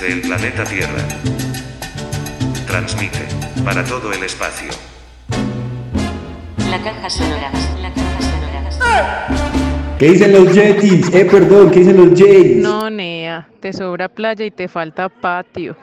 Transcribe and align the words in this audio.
desde 0.00 0.12
el 0.12 0.20
planeta 0.22 0.64
Tierra. 0.64 1.02
Transmite 2.66 3.26
para 3.64 3.84
todo 3.84 4.12
el 4.12 4.22
espacio. 4.24 4.70
La 6.68 6.82
caja 6.82 7.08
sonora. 7.10 7.50
La 7.80 7.92
caja 7.92 8.20
sonora. 8.80 9.96
¿Qué 9.98 10.10
dicen 10.10 10.32
los 10.32 10.52
Yetis? 10.52 11.14
Eh, 11.14 11.24
perdón, 11.26 11.70
¿qué 11.70 11.80
dicen 11.80 11.96
los 11.96 12.18
Jays? 12.18 12.56
No, 12.56 12.90
Nea, 12.90 13.48
te 13.60 13.72
sobra 13.72 14.08
playa 14.08 14.44
y 14.44 14.50
te 14.50 14.66
falta 14.66 15.08
patio. 15.08 15.76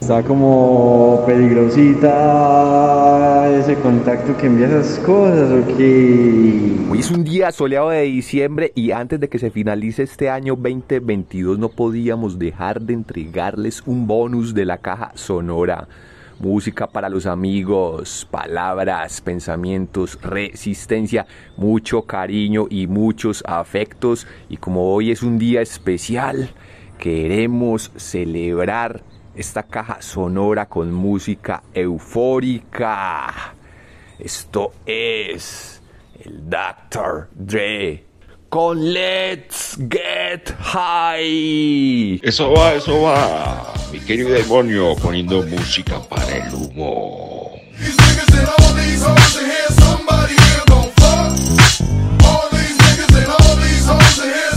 Está 0.00 0.22
como 0.22 1.24
peligrosita 1.26 3.50
ese 3.58 3.74
contacto 3.76 4.36
que 4.36 4.46
envía 4.46 4.68
esas 4.68 5.00
cosas, 5.00 5.50
¿o 5.50 5.66
qué? 5.76 6.76
Hoy 6.88 7.00
es 7.00 7.10
un 7.10 7.24
día 7.24 7.50
soleado 7.50 7.90
de 7.90 8.02
diciembre 8.02 8.70
y 8.76 8.92
antes 8.92 9.18
de 9.18 9.28
que 9.28 9.40
se 9.40 9.50
finalice 9.50 10.04
este 10.04 10.30
año 10.30 10.54
2022 10.54 11.58
no 11.58 11.70
podíamos 11.70 12.38
dejar 12.38 12.80
de 12.80 12.94
entregarles 12.94 13.82
un 13.86 14.06
bonus 14.06 14.54
de 14.54 14.66
la 14.66 14.78
caja 14.78 15.10
sonora. 15.14 15.88
Música 16.38 16.86
para 16.86 17.08
los 17.08 17.26
amigos, 17.26 18.28
palabras, 18.30 19.20
pensamientos, 19.20 20.16
resistencia, 20.22 21.26
mucho 21.56 22.02
cariño 22.02 22.66
y 22.70 22.86
muchos 22.86 23.42
afectos. 23.44 24.28
Y 24.48 24.58
como 24.58 24.94
hoy 24.94 25.10
es 25.10 25.24
un 25.24 25.40
día 25.40 25.60
especial, 25.60 26.50
queremos 26.98 27.90
celebrar 27.96 29.02
esta 29.38 29.62
caja 29.62 30.02
sonora 30.02 30.66
con 30.66 30.92
música 30.92 31.62
eufórica. 31.72 33.54
Esto 34.18 34.72
es 34.84 35.80
el 36.24 36.50
Dr. 36.50 37.28
Dre 37.32 38.04
con 38.48 38.92
Let's 38.92 39.78
Get 39.88 40.52
High. 40.58 42.20
Eso 42.22 42.50
va, 42.50 42.74
eso 42.74 43.02
va. 43.02 43.74
Mi 43.92 44.00
querido 44.00 44.30
demonio 44.30 44.96
poniendo 44.96 45.42
música 45.44 46.00
para 46.00 46.36
el 46.36 46.52
humo. 46.52 47.52
These 47.78 47.96
niggas 47.96 48.38
and 48.40 48.48
all 48.48 48.74
these 48.74 49.04
hoes 49.04 49.36
in 49.40 49.46
here, 49.46 49.70
somebody 49.78 50.34
here 50.34 50.64
gon' 50.66 50.90
fuck. 50.96 51.30
All 52.26 52.48
these 52.50 52.76
niggas 52.76 53.14
and 53.16 53.28
all 53.28 53.56
these 53.56 53.86
hoes 53.86 54.18
in 54.18 54.30
here, 54.34 54.47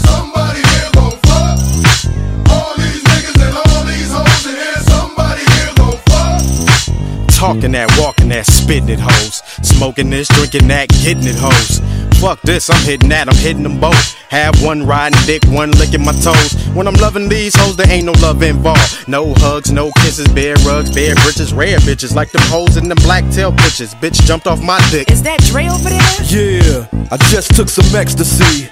Talking 7.52 7.73
that, 7.73 7.91
walking 7.99 8.30
that, 8.30 8.45
spitting 8.45 8.88
it, 8.88 8.99
hoes. 9.02 9.44
Smoking 9.61 10.09
this, 10.09 10.30
drinking 10.30 10.69
that, 10.69 10.88
getting 11.03 11.27
it, 11.27 11.35
hoes. 11.35 11.83
Fuck 12.21 12.41
this, 12.43 12.69
I'm 12.69 12.81
hitting 12.85 13.09
that, 13.09 13.27
I'm 13.27 13.35
hitting 13.35 13.63
them 13.63 13.77
both. 13.77 14.16
Have 14.30 14.63
one 14.63 14.88
riding 14.88 15.19
dick, 15.25 15.43
one 15.47 15.69
licking 15.71 15.99
my 16.05 16.13
toes. 16.13 16.53
When 16.73 16.88
I'm 16.88 16.93
loving 16.93 17.27
these 17.27 17.53
hoes, 17.53 17.75
there 17.75 17.91
ain't 17.91 18.05
no 18.05 18.13
love 18.23 18.41
involved. 18.41 19.05
No 19.09 19.33
hugs, 19.35 19.69
no 19.69 19.91
kisses, 19.97 20.30
bare 20.30 20.55
rugs, 20.63 20.95
bare 20.95 21.13
britches, 21.16 21.53
rare 21.53 21.77
bitches. 21.80 22.16
Like 22.16 22.31
them 22.31 22.41
hoes 22.45 22.77
in 22.77 22.88
them 22.88 22.99
black 23.03 23.30
tail 23.31 23.52
pictures. 23.52 23.93
Bitch 23.95 24.23
jumped 24.23 24.47
off 24.47 24.63
my 24.63 24.80
dick. 24.89 25.11
Is 25.11 25.21
that 25.23 25.41
Dre 25.41 25.67
over 25.67 25.89
there? 25.89 26.23
Yeah, 26.23 26.88
I 27.11 27.17
just 27.17 27.53
took 27.53 27.67
some 27.67 27.93
ecstasy. 27.93 28.71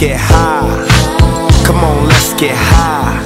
Let's 0.00 0.08
get 0.12 0.20
high. 0.32 1.62
Come 1.66 1.84
on, 1.84 2.08
let's 2.08 2.32
get 2.40 2.56
high. 2.56 3.20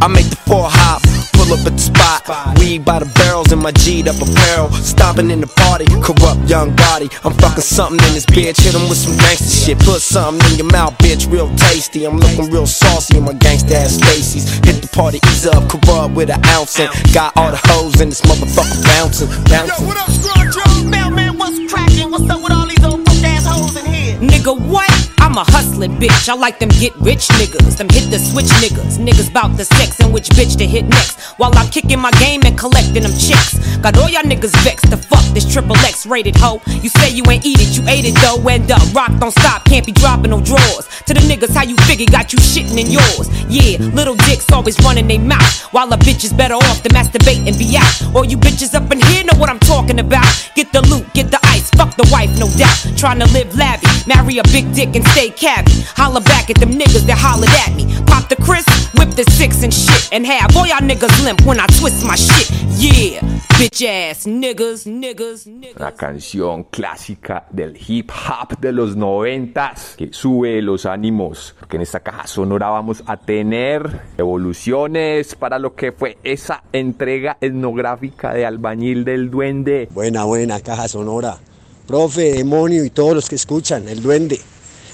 I 0.00 0.06
make 0.06 0.30
the 0.30 0.38
four 0.46 0.70
hop, 0.70 1.02
pull 1.34 1.52
up 1.52 1.66
at 1.66 1.74
the 1.74 1.78
spot. 1.82 2.22
Weed 2.60 2.84
by 2.84 3.00
the 3.00 3.10
barrels 3.18 3.50
in 3.50 3.58
my 3.58 3.72
G'd 3.72 4.06
up 4.06 4.22
apparel. 4.22 4.70
Stomping 4.70 5.32
in 5.32 5.40
the 5.40 5.48
party, 5.48 5.86
corrupt 6.06 6.48
young 6.48 6.70
body. 6.76 7.10
I'm 7.24 7.34
fucking 7.34 7.66
something 7.66 7.98
in 8.06 8.14
this 8.14 8.26
bitch. 8.26 8.62
Hit 8.62 8.76
'em 8.76 8.88
with 8.88 8.98
some 8.98 9.16
gangster 9.16 9.50
shit. 9.50 9.80
Put 9.80 10.02
something 10.02 10.38
in 10.52 10.58
your 10.58 10.70
mouth, 10.70 10.96
bitch, 10.98 11.26
real 11.28 11.50
tasty. 11.56 12.04
I'm 12.04 12.18
looking 12.18 12.48
real 12.52 12.68
saucy 12.68 13.16
in 13.16 13.24
my 13.24 13.32
gangsta 13.32 13.74
ass 13.74 13.94
Stacy's. 13.94 14.46
Hit 14.62 14.82
the 14.82 14.88
party, 14.94 15.18
ease 15.32 15.48
up, 15.48 15.66
corrupt 15.68 16.14
with 16.14 16.30
an 16.30 16.40
ounce. 16.46 16.78
And 16.78 16.88
got 17.12 17.36
all 17.36 17.50
the 17.50 17.58
hoes 17.66 18.00
in 18.00 18.08
this 18.10 18.20
motherfucker 18.20 18.78
bouncing, 18.86 19.26
bouncing. 19.50 19.82
Yo, 19.82 19.88
What 19.88 19.98
up, 19.98 20.10
Scrub 20.14 20.46
Joe? 20.54 20.84
Mailman, 20.84 21.38
what's 21.38 21.58
cracking? 21.66 22.08
What's 22.12 22.30
up 22.30 22.40
with 22.40 22.52
all 22.52 22.66
these 22.68 22.84
old 22.84 23.02
broke 23.04 23.24
ass 23.24 23.46
hoes 23.46 23.74
in 23.74 23.84
here? 23.86 24.16
Nigga, 24.22 24.54
what? 24.56 24.91
I'm 25.32 25.38
a 25.38 25.50
hustling 25.50 25.92
bitch. 25.92 26.28
I 26.28 26.34
like 26.34 26.58
them 26.58 26.68
get 26.68 26.94
rich 26.96 27.28
niggas, 27.40 27.78
them 27.78 27.88
hit 27.88 28.10
the 28.10 28.18
switch 28.18 28.52
niggas. 28.60 28.98
Niggas 29.00 29.32
bout 29.32 29.56
the 29.56 29.64
sex 29.64 29.98
and 30.00 30.12
which 30.12 30.28
bitch 30.36 30.58
to 30.58 30.66
hit 30.66 30.84
next. 30.84 31.18
While 31.38 31.56
I'm 31.56 31.70
kicking 31.70 32.00
my 32.00 32.10
game 32.20 32.42
and 32.44 32.52
collecting 32.58 33.02
them 33.02 33.16
chicks. 33.16 33.56
Got 33.80 33.96
all 33.96 34.10
y'all 34.10 34.28
niggas 34.28 34.52
vexed 34.62 34.90
to 34.90 34.98
fuck 34.98 35.24
this 35.32 35.50
triple 35.50 35.76
X 35.78 36.04
rated 36.04 36.36
hoe. 36.36 36.60
You 36.82 36.90
say 36.90 37.08
you 37.08 37.24
ain't 37.30 37.46
eat 37.46 37.56
it, 37.60 37.72
you 37.78 37.82
ate 37.88 38.04
it 38.04 38.14
though. 38.20 38.36
End 38.46 38.70
up, 38.70 38.84
rock 38.92 39.10
don't 39.20 39.32
stop, 39.32 39.64
can't 39.64 39.86
be 39.86 39.92
dropping 39.92 40.32
no 40.32 40.40
drawers. 40.42 40.84
To 41.06 41.14
the 41.14 41.20
niggas, 41.20 41.56
how 41.56 41.64
you 41.64 41.76
figure 41.88 42.04
got 42.12 42.34
you 42.34 42.38
shitting 42.38 42.76
in 42.76 42.92
yours. 42.92 43.32
Yeah, 43.48 43.78
little 43.96 44.14
dicks 44.28 44.52
always 44.52 44.78
running 44.84 45.08
they 45.08 45.16
mouth. 45.16 45.62
While 45.72 45.90
a 45.94 45.96
bitch 45.96 46.24
is 46.24 46.34
better 46.34 46.56
off 46.56 46.82
to 46.82 46.90
masturbate 46.90 47.48
and 47.48 47.56
be 47.56 47.74
out. 47.78 48.14
All 48.14 48.26
you 48.26 48.36
bitches 48.36 48.74
up 48.74 48.92
in 48.92 49.00
here 49.00 49.24
know 49.24 49.38
what 49.40 49.48
I'm 49.48 49.60
talking 49.60 49.98
about. 49.98 50.28
Get 50.54 50.72
the 50.72 50.82
loot, 50.82 51.10
get 51.14 51.30
the 51.30 51.40
ice, 51.44 51.70
fuck 51.70 51.96
the 51.96 52.06
wife, 52.12 52.30
no 52.38 52.52
doubt. 52.60 52.76
Trying 52.98 53.20
to 53.20 53.26
live 53.32 53.56
lavish, 53.56 54.06
marry 54.06 54.36
a 54.36 54.44
big 54.52 54.74
dick 54.74 54.94
and 54.94 55.06
stay 55.08 55.21
cabby. 55.30 55.72
Holla 55.96 56.20
back 56.20 56.50
at 56.50 56.56
them 56.56 56.72
niggas 56.72 57.06
that 57.06 57.18
hollered 57.18 57.50
at 57.66 57.74
me. 57.74 57.86
Pop 58.06 58.28
the 58.28 58.36
Chris, 58.36 58.66
whip 58.94 59.10
the 59.10 59.24
six 59.32 59.62
and 59.62 59.72
shit. 59.72 60.08
And 60.12 60.26
have 60.26 60.56
all 60.56 60.66
y'all 60.66 60.78
niggas 60.78 61.24
limp 61.24 61.42
when 61.42 61.60
I 61.60 61.66
twist 61.78 62.04
my 62.04 62.16
shit. 62.16 62.50
Yeah, 62.78 63.20
bitch 63.58 63.86
ass 63.86 64.26
niggas, 64.26 64.86
niggas, 64.86 65.46
niggas. 65.46 65.76
Una 65.76 65.92
canción 65.92 66.64
clásica 66.64 67.46
del 67.50 67.76
hip 67.76 68.10
hop 68.10 68.58
de 68.58 68.72
los 68.72 68.96
noventas 68.96 69.94
que 69.96 70.12
sube 70.12 70.60
los 70.62 70.86
ánimos. 70.86 71.54
Porque 71.58 71.76
en 71.76 71.82
esta 71.82 72.00
caja 72.00 72.26
sonora 72.26 72.68
vamos 72.68 73.02
a 73.06 73.16
tener 73.16 74.02
evoluciones 74.18 75.34
para 75.34 75.58
lo 75.58 75.74
que 75.74 75.92
fue 75.92 76.18
esa 76.24 76.64
entrega 76.72 77.36
etnográfica 77.40 78.34
de 78.34 78.46
Albañil 78.46 79.04
del 79.04 79.30
Duende. 79.30 79.88
Buena, 79.92 80.24
buena 80.24 80.60
caja 80.60 80.88
sonora. 80.88 81.38
Profe, 81.86 82.32
demonio 82.32 82.84
y 82.84 82.90
todos 82.90 83.14
los 83.14 83.28
que 83.28 83.34
escuchan, 83.34 83.88
el 83.88 84.02
duende. 84.02 84.40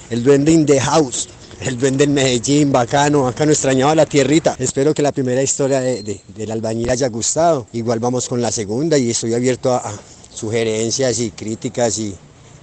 El 0.09 0.23
duende 0.23 0.51
in 0.51 0.65
the 0.65 0.79
house. 0.79 1.27
El 1.61 1.77
duende 1.77 2.05
en 2.05 2.13
Medellín, 2.13 2.71
bacano, 2.71 3.23
bacano, 3.23 3.51
extrañaba 3.51 3.93
la 3.93 4.05
tierrita. 4.05 4.55
Espero 4.59 4.93
que 4.93 5.01
la 5.01 5.11
primera 5.11 5.43
historia 5.43 5.81
de, 5.81 6.03
de- 6.03 6.21
del 6.35 6.51
albañil 6.51 6.89
haya 6.89 7.09
gustado. 7.09 7.67
Igual 7.73 7.99
vamos 7.99 8.29
con 8.29 8.41
la 8.41 8.51
segunda 8.51 8.97
y 8.97 9.09
estoy 9.09 9.33
abierto 9.33 9.73
a, 9.73 9.77
a 9.79 9.91
sugerencias 10.33 11.19
y 11.19 11.31
críticas 11.31 11.99
y, 11.99 12.15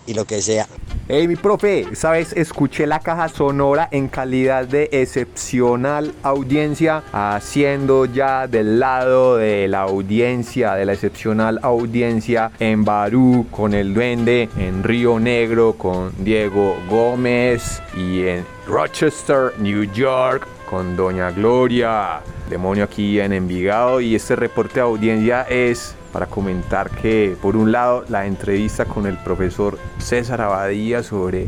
y 0.06 0.14
lo 0.14 0.24
que 0.24 0.42
sea. 0.42 0.66
Hey, 1.08 1.28
mi 1.28 1.36
profe, 1.36 1.86
¿sabes? 1.94 2.32
Escuché 2.32 2.86
la 2.86 2.98
caja 2.98 3.28
sonora 3.28 3.88
en 3.92 4.08
calidad 4.08 4.66
de 4.66 4.88
excepcional 4.90 6.12
audiencia, 6.22 7.04
haciendo 7.12 8.06
ya 8.06 8.48
del 8.48 8.80
lado 8.80 9.36
de 9.36 9.68
la 9.68 9.82
audiencia, 9.82 10.74
de 10.74 10.84
la 10.84 10.94
excepcional 10.94 11.60
audiencia 11.62 12.50
en 12.58 12.84
Barú 12.84 13.46
con 13.52 13.72
el 13.72 13.94
Duende, 13.94 14.48
en 14.58 14.82
Río 14.82 15.20
Negro 15.20 15.74
con 15.74 16.12
Diego 16.18 16.76
Gómez 16.90 17.80
y 17.96 18.26
en 18.26 18.44
Rochester, 18.66 19.52
New 19.58 19.84
York 19.92 20.46
con 20.68 20.96
Doña 20.96 21.30
Gloria. 21.30 22.20
Demonio 22.50 22.84
aquí 22.84 23.18
en 23.18 23.32
Envigado 23.32 24.00
y 24.00 24.14
este 24.14 24.36
reporte 24.36 24.74
de 24.74 24.80
audiencia 24.82 25.42
es 25.42 25.95
para 26.16 26.28
comentar 26.28 26.88
que 26.88 27.36
por 27.42 27.58
un 27.58 27.72
lado 27.72 28.06
la 28.08 28.24
entrevista 28.24 28.86
con 28.86 29.04
el 29.04 29.18
profesor 29.18 29.78
César 29.98 30.40
Abadía 30.40 31.02
sobre 31.02 31.46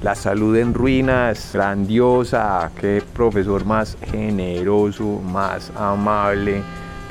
la 0.00 0.14
salud 0.14 0.56
en 0.56 0.72
ruinas, 0.72 1.50
grandiosa, 1.52 2.70
qué 2.80 3.02
profesor 3.12 3.66
más 3.66 3.98
generoso, 4.10 5.20
más 5.20 5.70
amable, 5.76 6.62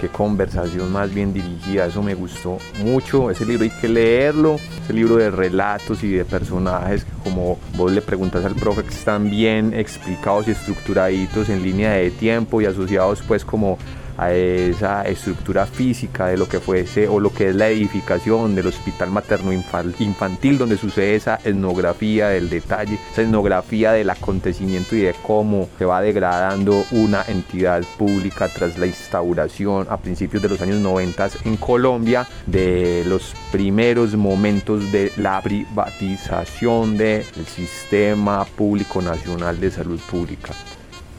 qué 0.01 0.07
conversación 0.07 0.91
más 0.91 1.13
bien 1.13 1.33
dirigida, 1.33 1.85
eso 1.85 2.01
me 2.01 2.15
gustó 2.15 2.57
mucho, 2.83 3.29
ese 3.29 3.45
libro 3.45 3.65
hay 3.65 3.69
que 3.69 3.89
leerlo, 3.89 4.55
ese 4.83 4.93
libro 4.93 5.17
de 5.17 5.29
relatos 5.29 6.03
y 6.03 6.09
de 6.09 6.25
personajes, 6.25 7.05
como 7.23 7.59
vos 7.75 7.91
le 7.91 8.01
preguntas 8.01 8.43
al 8.43 8.55
profe 8.55 8.81
que 8.81 8.89
están 8.89 9.29
bien 9.29 9.71
explicados 9.75 10.47
y 10.47 10.51
estructuraditos 10.51 11.49
en 11.49 11.61
línea 11.61 11.91
de 11.91 12.09
tiempo 12.09 12.59
y 12.59 12.65
asociados 12.65 13.21
pues 13.27 13.45
como 13.45 13.77
a 14.17 14.33
esa 14.33 15.03
estructura 15.03 15.65
física 15.65 16.27
de 16.27 16.37
lo 16.37 16.47
que 16.47 16.59
fuese 16.59 17.07
o 17.07 17.19
lo 17.19 17.31
que 17.31 17.49
es 17.49 17.55
la 17.55 17.69
edificación 17.69 18.55
del 18.55 18.67
hospital 18.67 19.11
materno 19.11 19.53
infantil 19.53 20.57
donde 20.57 20.77
sucede 20.77 21.15
esa 21.15 21.39
etnografía 21.43 22.29
del 22.29 22.49
detalle, 22.49 22.99
esa 23.11 23.21
etnografía 23.21 23.91
del 23.91 24.09
acontecimiento 24.09 24.95
y 24.95 25.01
de 25.01 25.15
cómo 25.23 25.69
se 25.77 25.85
va 25.85 26.01
degradando 26.01 26.83
una 26.91 27.23
entidad 27.27 27.83
pública 27.97 28.47
tras 28.49 28.77
la 28.77 28.87
instauración 28.87 29.87
a 29.89 29.97
principios 29.97 30.41
de 30.41 30.49
los 30.49 30.61
años 30.61 30.79
90 30.79 31.29
en 31.45 31.57
Colombia 31.57 32.27
de 32.45 33.03
los 33.05 33.33
primeros 33.51 34.15
momentos 34.15 34.91
de 34.91 35.11
la 35.17 35.41
privatización 35.41 36.97
del 36.97 37.23
sistema 37.45 38.45
público 38.45 39.01
nacional 39.01 39.59
de 39.59 39.71
salud 39.71 39.99
pública 40.09 40.53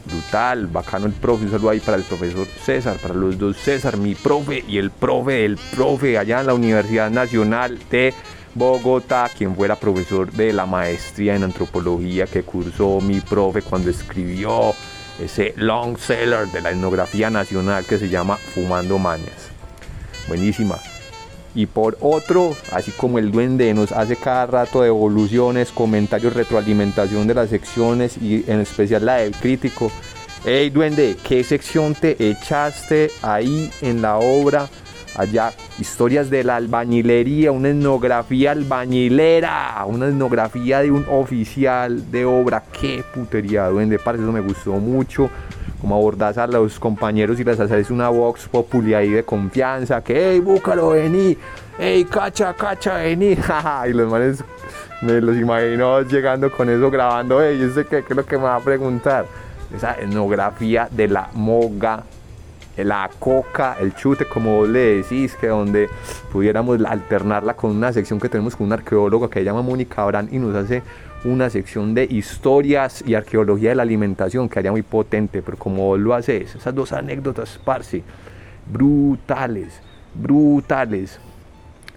brutal, 0.09 0.67
bacano 0.67 1.05
el 1.05 1.13
profe, 1.13 1.45
un 1.45 1.51
saludo 1.51 1.69
ahí 1.69 1.79
para 1.79 1.97
el 1.97 2.03
profesor 2.03 2.45
César, 2.45 2.97
para 2.97 3.13
los 3.13 3.37
dos 3.37 3.57
César, 3.57 3.97
mi 3.97 4.15
profe 4.15 4.63
y 4.67 4.77
el 4.77 4.91
profe, 4.91 5.45
el 5.45 5.57
profe 5.57 6.17
allá 6.17 6.41
en 6.41 6.47
la 6.47 6.53
Universidad 6.53 7.09
Nacional 7.09 7.77
de 7.89 8.13
Bogotá, 8.55 9.29
quien 9.35 9.55
fuera 9.55 9.75
profesor 9.75 10.31
de 10.31 10.53
la 10.53 10.65
maestría 10.65 11.35
en 11.35 11.43
antropología 11.43 12.25
que 12.25 12.43
cursó 12.43 12.99
mi 12.99 13.21
profe 13.21 13.61
cuando 13.61 13.89
escribió 13.89 14.73
ese 15.19 15.53
long 15.57 15.97
seller 15.97 16.47
de 16.47 16.61
la 16.61 16.71
etnografía 16.71 17.29
nacional 17.29 17.85
que 17.85 17.97
se 17.97 18.09
llama 18.09 18.37
Fumando 18.37 18.97
Mañas. 18.97 19.49
Buenísima. 20.27 20.77
Y 21.59 21.65
por 21.65 21.97
otro, 21.99 22.55
así 22.71 22.91
como 22.91 23.19
el 23.19 23.31
duende 23.31 23.73
nos 23.73 23.91
hace 23.91 24.15
cada 24.15 24.45
rato 24.45 24.81
devoluciones, 24.81 25.73
comentarios, 25.73 26.33
retroalimentación 26.33 27.27
de 27.27 27.33
las 27.33 27.49
secciones 27.49 28.15
y 28.15 28.45
en 28.47 28.61
especial 28.61 29.05
la 29.05 29.15
del 29.15 29.35
crítico. 29.35 29.91
Hey 30.45 30.69
duende, 30.69 31.17
¿qué 31.27 31.43
sección 31.43 31.95
te 31.95 32.15
echaste 32.29 33.11
ahí 33.21 33.69
en 33.81 34.01
la 34.01 34.19
obra? 34.19 34.69
Allá, 35.19 35.51
historias 35.77 36.29
de 36.29 36.45
la 36.45 36.55
albañilería, 36.55 37.51
una 37.51 37.67
etnografía 37.67 38.51
albañilera, 38.51 39.83
una 39.85 40.07
etnografía 40.07 40.79
de 40.79 40.91
un 40.91 41.05
oficial 41.11 42.09
de 42.09 42.23
obra. 42.23 42.63
Qué 42.71 43.03
putería, 43.13 43.67
duende, 43.67 43.99
parce, 43.99 44.21
eso 44.23 44.31
me 44.31 44.39
gustó 44.39 44.75
mucho. 44.75 45.29
Como 45.81 45.95
abordás 45.95 46.37
a 46.37 46.47
los 46.47 46.79
compañeros 46.79 47.37
y 47.37 47.43
les 47.43 47.59
haces 47.59 47.91
una 47.91 48.07
vox 48.07 48.47
populi 48.47 48.93
ahí 48.93 49.09
de 49.09 49.23
confianza, 49.23 50.01
que 50.01 50.31
hey, 50.31 50.39
búscalo, 50.39 50.91
vení, 50.91 51.35
hey, 51.77 52.07
cacha, 52.09 52.53
cacha, 52.53 52.93
vení, 52.99 53.35
y 53.89 53.93
los 53.93 54.09
manes 54.09 54.41
me 55.01 55.19
los 55.19 55.35
imagino 55.35 56.01
llegando 56.03 56.49
con 56.49 56.69
eso 56.69 56.89
grabando, 56.89 57.43
hey, 57.43 57.57
yo 57.59 57.69
sé 57.73 57.83
qué, 57.83 58.05
qué 58.05 58.13
es 58.13 58.15
lo 58.15 58.25
que 58.25 58.37
me 58.37 58.43
va 58.43 58.55
a 58.55 58.61
preguntar, 58.61 59.25
esa 59.75 59.95
etnografía 59.95 60.87
de 60.89 61.09
la 61.09 61.29
moga, 61.33 62.03
la 62.83 63.09
coca, 63.19 63.77
el 63.79 63.95
chute, 63.95 64.25
como 64.25 64.57
vos 64.57 64.69
le 64.69 64.97
decís, 64.97 65.35
que 65.35 65.47
donde 65.47 65.89
pudiéramos 66.31 66.79
alternarla 66.85 67.55
con 67.55 67.71
una 67.71 67.93
sección 67.93 68.19
que 68.19 68.29
tenemos 68.29 68.55
con 68.55 68.67
un 68.67 68.73
arqueólogo 68.73 69.29
que 69.29 69.39
se 69.39 69.45
llama 69.45 69.61
Mónica 69.61 70.03
Abrán 70.03 70.29
y 70.31 70.39
nos 70.39 70.55
hace 70.55 70.81
una 71.25 71.49
sección 71.49 71.93
de 71.93 72.05
historias 72.05 73.03
y 73.05 73.13
arqueología 73.13 73.69
de 73.69 73.75
la 73.75 73.83
alimentación 73.83 74.47
que 74.47 74.59
haría 74.59 74.71
muy 74.71 74.83
potente, 74.83 75.41
pero 75.41 75.57
como 75.57 75.87
vos 75.87 75.99
lo 75.99 76.13
haces, 76.13 76.55
esas 76.55 76.73
dos 76.73 76.93
anécdotas, 76.93 77.59
parce, 77.63 78.03
brutales, 78.71 79.81
brutales. 80.15 81.19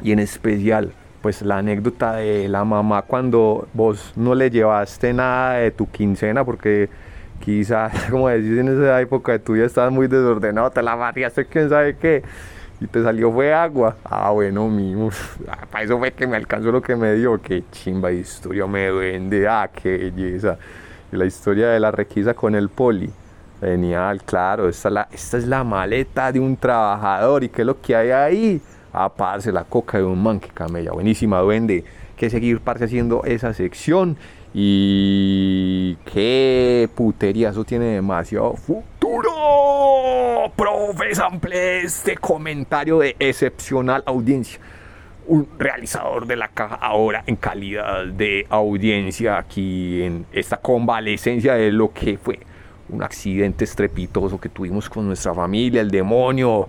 Y 0.02 0.10
en 0.10 0.18
especial, 0.18 0.92
pues 1.20 1.42
la 1.42 1.58
anécdota 1.58 2.14
de 2.14 2.48
la 2.48 2.64
mamá 2.64 3.02
cuando 3.02 3.68
vos 3.72 4.12
no 4.16 4.34
le 4.34 4.50
llevaste 4.50 5.12
nada 5.12 5.54
de 5.54 5.70
tu 5.70 5.88
quincena 5.88 6.44
porque 6.44 6.88
quizás, 7.42 7.92
como 8.10 8.28
decís, 8.28 8.58
en 8.58 8.68
esa 8.68 9.00
época 9.00 9.38
tú 9.38 9.56
ya 9.56 9.64
estabas 9.64 9.92
muy 9.92 10.06
desordenado, 10.06 10.70
te 10.70 10.82
la 10.82 10.94
variaste, 10.94 11.44
quién 11.46 11.68
sabe 11.68 11.96
qué, 11.96 12.22
y 12.80 12.86
te 12.86 13.02
salió 13.02 13.30
fue 13.32 13.52
agua. 13.52 13.96
Ah, 14.04 14.30
bueno, 14.30 14.68
mimo, 14.68 15.10
para 15.70 15.84
eso 15.84 15.98
fue 15.98 16.12
que 16.12 16.26
me 16.26 16.36
alcanzó 16.36 16.72
lo 16.72 16.80
que 16.80 16.96
me 16.96 17.14
dio, 17.14 17.40
qué 17.40 17.64
chimba 17.70 18.08
de 18.08 18.16
historia 18.16 18.66
me 18.66 18.88
duende, 18.88 19.46
ah, 19.48 19.68
qué 19.72 19.98
belleza. 19.98 20.56
Y 21.12 21.16
la 21.16 21.26
historia 21.26 21.68
de 21.68 21.80
la 21.80 21.90
requisa 21.90 22.34
con 22.34 22.54
el 22.54 22.68
poli. 22.68 23.10
Genial, 23.60 24.22
claro, 24.24 24.68
esta 24.68 24.88
es, 24.88 24.94
la, 24.94 25.08
esta 25.12 25.38
es 25.38 25.46
la 25.46 25.62
maleta 25.62 26.32
de 26.32 26.40
un 26.40 26.56
trabajador. 26.56 27.44
¿Y 27.44 27.48
qué 27.48 27.62
es 27.62 27.66
lo 27.66 27.80
que 27.80 27.94
hay 27.94 28.10
ahí? 28.10 28.60
Ah, 28.92 29.08
parce, 29.08 29.52
la 29.52 29.62
coca 29.62 29.98
de 29.98 30.04
un 30.04 30.20
man 30.20 30.40
que 30.40 30.48
camella. 30.48 30.90
Buenísima, 30.90 31.38
duende. 31.38 31.84
Que 32.16 32.28
seguir, 32.28 32.58
parce, 32.60 32.86
haciendo 32.86 33.22
esa 33.24 33.54
sección. 33.54 34.16
Y 34.54 35.96
qué 36.12 36.88
putería, 36.94 37.50
eso 37.50 37.64
tiene 37.64 37.86
demasiado 37.86 38.54
futuro. 38.54 39.30
Profe, 40.56 41.14
sample 41.14 41.82
este 41.82 42.16
comentario 42.16 42.98
de 42.98 43.16
excepcional 43.18 44.02
audiencia. 44.06 44.60
Un 45.26 45.48
realizador 45.58 46.26
de 46.26 46.36
la 46.36 46.48
caja 46.48 46.74
ahora 46.74 47.22
en 47.26 47.36
calidad 47.36 48.06
de 48.06 48.46
audiencia 48.50 49.38
aquí 49.38 50.02
en 50.02 50.26
esta 50.32 50.56
convalecencia 50.58 51.54
de 51.54 51.70
lo 51.72 51.92
que 51.92 52.18
fue 52.18 52.40
un 52.88 53.02
accidente 53.02 53.64
estrepitoso 53.64 54.38
que 54.38 54.48
tuvimos 54.48 54.90
con 54.90 55.06
nuestra 55.06 55.32
familia, 55.32 55.80
el 55.80 55.90
demonio, 55.90 56.68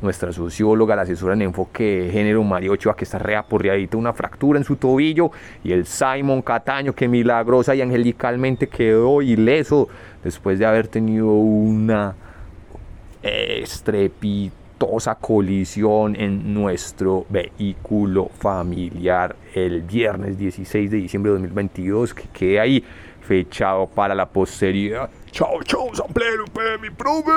nuestra 0.00 0.32
socióloga, 0.32 0.96
la 0.96 1.02
asesora 1.02 1.34
en 1.34 1.42
enfoque 1.42 2.02
de 2.04 2.10
género 2.10 2.42
María 2.42 2.70
Ochoa, 2.70 2.96
que 2.96 3.04
está 3.04 3.18
reaporreadita, 3.18 3.96
una 3.96 4.12
fractura 4.12 4.58
en 4.58 4.64
su 4.64 4.76
tobillo, 4.76 5.30
y 5.62 5.72
el 5.72 5.86
Simon 5.86 6.42
Cataño, 6.42 6.94
que 6.94 7.08
milagrosa 7.08 7.74
y 7.74 7.82
angelicalmente 7.82 8.66
quedó 8.68 9.22
ileso 9.22 9.88
después 10.22 10.58
de 10.58 10.66
haber 10.66 10.88
tenido 10.88 11.28
una 11.28 12.14
estrepitosa 13.22 15.16
colisión 15.16 16.14
en 16.16 16.54
nuestro 16.54 17.26
vehículo 17.28 18.30
familiar 18.38 19.34
el 19.54 19.82
viernes 19.82 20.38
16 20.38 20.90
de 20.90 20.96
diciembre 20.98 21.32
de 21.32 21.38
2022, 21.38 22.14
que 22.14 22.24
quede 22.32 22.60
ahí 22.60 22.84
fechado 23.28 23.86
para 23.86 24.14
la 24.14 24.26
posteridad. 24.26 25.10
Chao, 25.30 25.62
chao, 25.62 25.94
samplero, 25.94 26.46
pe, 26.46 26.78
mi 26.80 26.88
profe. 26.88 27.30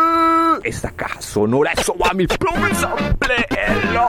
Esta 0.64 0.90
caja 0.92 1.22
sonora, 1.22 1.74
eso 1.74 1.94
va, 2.02 2.14
mi 2.14 2.26
profe, 2.28 2.74
samplero. 2.76 4.08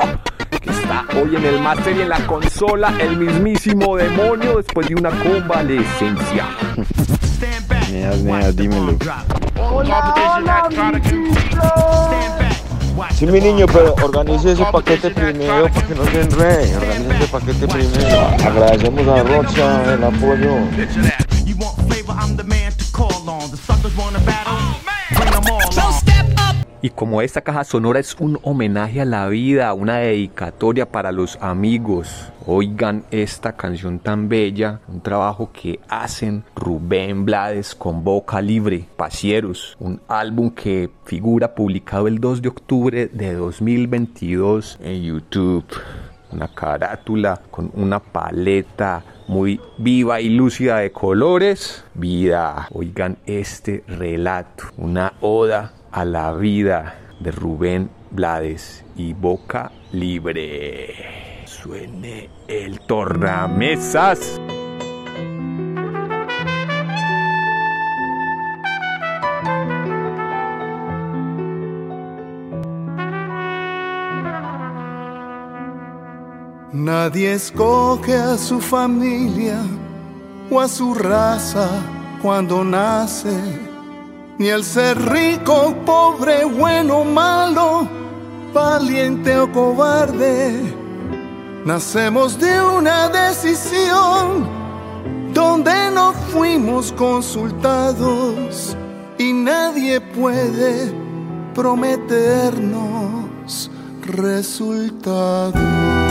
Que 0.61 0.71
está 0.71 1.05
hoy 1.17 1.35
en 1.35 1.45
el 1.45 1.59
máster 1.61 1.97
y 1.97 2.03
en 2.03 2.09
la 2.09 2.25
consola, 2.25 2.95
el 3.01 3.17
mismísimo 3.17 3.97
demonio 3.97 4.59
después 4.59 4.89
de 4.89 4.95
una 4.95 5.11
convalecencia. 5.11 6.47
Neas, 7.91 8.19
neas, 8.19 8.55
dímelo. 8.55 8.97
Sí, 13.15 13.27
mi 13.27 13.41
niño, 13.41 13.67
pero 13.67 13.95
organice 14.03 14.53
ese 14.53 14.65
paquete 14.67 15.11
primero 15.11 15.69
para 15.69 15.87
que 15.87 15.95
no 15.97 16.05
se 16.05 16.21
enrede. 16.21 16.77
Organice 16.77 17.17
ese 17.17 17.27
paquete 17.27 17.67
primero. 17.67 18.21
Agradecemos 18.45 19.09
a 19.09 19.23
Rocha 19.25 19.95
el 19.95 20.05
apoyo. 20.05 21.32
Y 26.85 26.91
como 26.91 27.23
esta 27.23 27.43
caja 27.43 27.63
sonora 27.63 28.01
es 28.01 28.17
un 28.19 28.41
homenaje 28.43 29.01
a 29.01 29.05
la 29.05 29.29
vida, 29.29 29.73
una 29.73 29.99
dedicatoria 29.99 30.91
para 30.91 31.13
los 31.13 31.39
amigos, 31.41 32.33
oigan 32.45 33.05
esta 33.13 33.53
canción 33.53 34.01
tan 34.01 34.29
bella, 34.29 34.81
un 34.89 35.01
trabajo 35.01 35.53
que 35.53 35.79
hacen 35.89 36.43
Rubén 36.57 37.25
Blades 37.25 37.77
con 37.77 38.03
Boca 38.03 38.43
Libre, 38.43 38.85
Pasieros, 38.97 39.77
un 39.79 40.01
álbum 40.09 40.51
que 40.51 40.91
figura 41.05 41.55
publicado 41.55 42.09
el 42.09 42.19
2 42.19 42.43
de 42.43 42.49
octubre 42.49 43.07
de 43.07 43.35
2022 43.35 44.79
en 44.83 45.03
YouTube. 45.05 45.65
Una 46.33 46.49
carátula 46.49 47.41
con 47.51 47.71
una 47.75 48.01
paleta 48.01 49.05
muy 49.33 49.61
viva 49.79 50.21
y 50.21 50.29
lúcida 50.29 50.79
de 50.79 50.93
colores. 50.93 51.85
Vida, 51.95 52.69
oigan 52.71 53.17
este 53.25 53.83
relato, 53.89 54.65
una 54.77 55.15
oda 55.23 55.73
a 55.91 56.05
la 56.05 56.35
vida 56.35 56.99
de 57.19 57.31
Rubén 57.31 57.91
Blades 58.11 58.85
y 58.95 59.15
Boca 59.15 59.73
Libre. 59.91 61.45
Suene 61.47 62.29
el 62.47 62.81
tornamesas. 62.81 64.39
Nadie 76.85 77.35
escoge 77.35 78.17
a 78.17 78.37
su 78.37 78.61
familia 78.61 79.63
o 80.51 80.61
a 80.61 80.67
su 80.67 80.95
raza 80.95 81.69
cuando 82.21 82.65
nace, 82.65 83.39
ni 84.37 84.49
el 84.49 84.65
ser 84.65 85.01
rico, 85.01 85.77
pobre, 85.87 86.45
bueno, 86.45 87.05
malo, 87.05 87.87
valiente 88.53 89.39
o 89.39 89.53
cobarde. 89.53 90.61
Nacemos 91.65 92.37
de 92.41 92.61
una 92.61 93.09
decisión 93.09 94.49
donde 95.33 95.89
no 95.95 96.13
fuimos 96.33 96.91
consultados 96.95 98.77
y 99.19 99.33
nadie 99.33 100.01
puede 100.01 100.93
prometernos 101.55 102.91
resultados. 104.05 106.02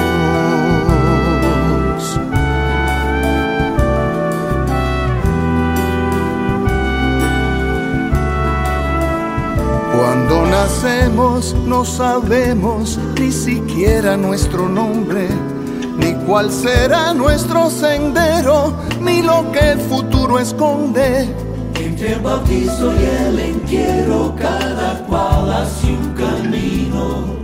Cuando 10.02 10.48
nacemos 10.48 11.54
no 11.68 11.86
sabemos 11.86 12.98
ni 13.20 13.32
siquiera 13.32 14.18
nuestro 14.18 14.68
nombre, 14.68 15.28
ni 16.00 16.16
cuál 16.26 16.52
será 16.52 17.14
nuestro 17.14 17.70
sendero, 17.70 18.74
ni 19.00 19.22
lo 19.22 19.52
que 19.52 19.74
el 19.74 19.80
futuro 19.80 20.40
esconde. 20.40 21.30
Entre 21.76 22.14
el 22.14 22.20
bautizo 22.20 22.92
y 23.00 23.28
el 23.28 23.40
entierro, 23.42 24.34
cada 24.40 25.04
cual 25.06 25.54
hace 25.54 25.92
un 25.92 26.14
camino 26.14 27.36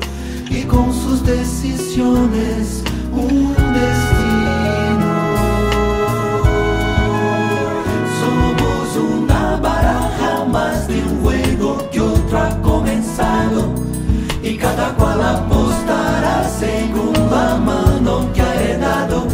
y 0.49 0.63
con 0.63 0.91
sus 0.91 1.23
decisiones 1.23 2.81
un 3.11 3.53
destino. 3.53 5.13
Somos 8.19 9.19
una 9.19 9.57
baraja 9.57 10.43
más 10.45 10.87
de 10.87 11.03
un 11.03 11.21
juego 11.21 11.87
que 11.91 12.07
otro 12.27 12.39
ha 12.39 12.61
comenzado 12.61 13.73
y 14.43 14.57
cada 14.57 14.93
cual 14.95 15.21
apostará 15.21 16.47
según 16.59 17.13
la 17.31 17.57
mano 17.57 18.31
que 18.33 18.41
ha 18.41 18.53
heredado. 18.55 19.27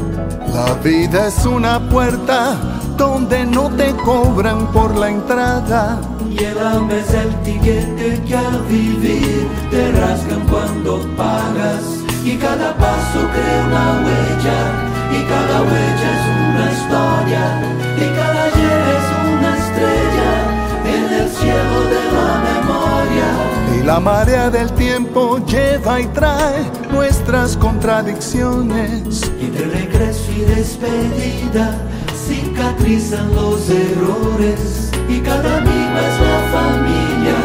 La 0.53 0.73
vida 0.83 1.27
es 1.27 1.45
una 1.45 1.79
puerta 1.89 2.55
donde 2.97 3.45
no 3.45 3.69
te 3.71 3.93
cobran 3.95 4.71
por 4.71 4.95
la 4.95 5.09
entrada. 5.09 5.99
Y 6.29 6.43
el 6.43 6.57
hambre 6.59 6.99
es 6.99 7.13
el 7.13 7.33
tiquete 7.41 8.21
que 8.27 8.35
al 8.35 8.61
vivir 8.69 9.47
te 9.71 9.91
rasgan 9.91 10.41
cuando 10.49 10.99
pagas. 11.17 11.83
Y 12.23 12.37
cada 12.37 12.73
paso 12.77 13.19
crea 13.33 13.65
una 13.67 13.99
huella, 14.05 14.59
y 15.11 15.23
cada 15.27 15.61
huella 15.61 16.12
marea 24.03 24.49
del 24.49 24.69
tiempo 24.73 25.39
lleva 25.45 26.01
y 26.01 26.07
trae 26.07 26.69
nuestras 26.91 27.55
contradicciones. 27.55 29.31
Y 29.39 29.47
de 29.47 29.63
regreso 29.63 30.29
y 30.35 30.41
despedida 30.41 31.77
cicatrizan 32.27 33.33
los 33.33 33.69
errores. 33.69 34.91
Y 35.07 35.19
cada 35.21 35.57
amigo 35.57 35.95
es 36.09 36.15
la 36.19 36.39
familia 36.51 37.39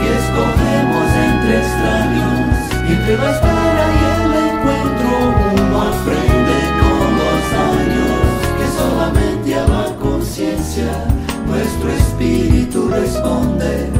que 0.00 0.08
escogemos 0.22 1.08
entre 1.28 1.58
extraños. 1.58 2.56
Y 2.88 2.92
entre 2.94 3.18
la 3.18 3.30
espera 3.30 3.84
y 3.98 4.02
el 4.16 4.32
encuentro 4.48 5.10
uno 5.62 5.82
aprende 5.92 6.58
con 6.80 7.08
los 7.20 7.44
años 7.68 8.24
que 8.56 8.66
solamente 8.80 9.54
a 9.54 9.68
la 9.68 9.94
conciencia 9.96 10.90
nuestro 11.46 11.90
espíritu 11.92 12.88
responde 12.88 13.97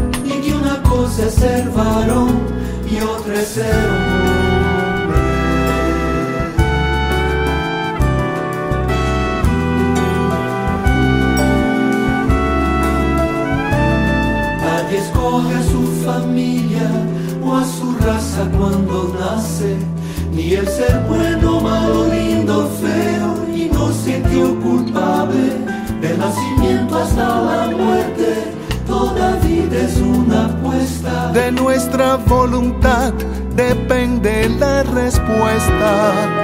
cosa 1.19 1.27
es 1.27 1.35
ser 1.35 1.69
varón 1.71 2.39
y 2.89 3.01
otra 3.03 3.35
es 3.41 3.49
ser 3.49 3.75
hombre 3.75 5.19
Nadie 14.63 14.99
escoge 14.99 15.55
a 15.55 15.63
su 15.63 15.87
familia 16.05 16.89
o 17.45 17.57
a 17.57 17.65
su 17.65 17.97
raza 17.99 18.49
cuando 18.57 19.15
nace, 19.19 19.77
ni 20.33 20.53
el 20.53 20.69
ser 20.69 21.01
bueno, 21.09 21.61
malo, 21.61 22.07
lindo, 22.07 22.71
feo, 22.81 23.57
inocente 23.57 24.45
o 24.45 24.61
culpable, 24.61 25.53
del 26.01 26.19
nacimiento 26.19 26.99
hasta 26.99 27.41
la 27.41 27.77
muerte, 27.77 28.28
vida 29.37 29.77
es 29.79 29.97
una 29.99 30.47
apuesta. 30.47 31.33
De 31.33 31.53
nuestra 31.53 32.17
voluntad 32.17 33.13
depende 33.55 34.49
la 34.49 34.83
respuesta. 34.83 36.38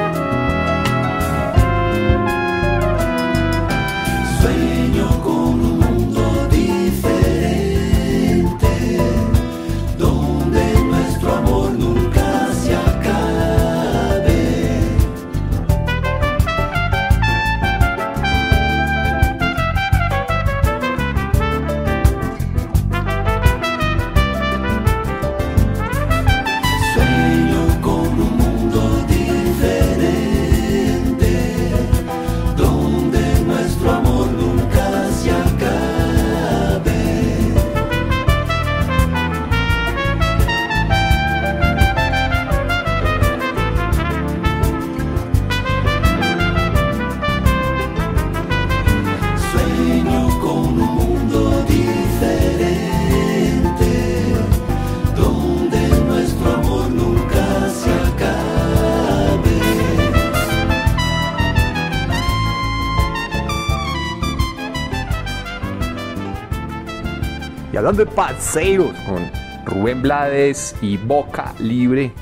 Hablando 67.86 68.06
de 68.06 68.16
paseos 68.16 68.96
con 69.00 69.30
Rubén 69.66 70.00
Blades 70.00 70.74
y 70.80 70.96
Boca 70.96 71.52
Libre, 71.58 72.14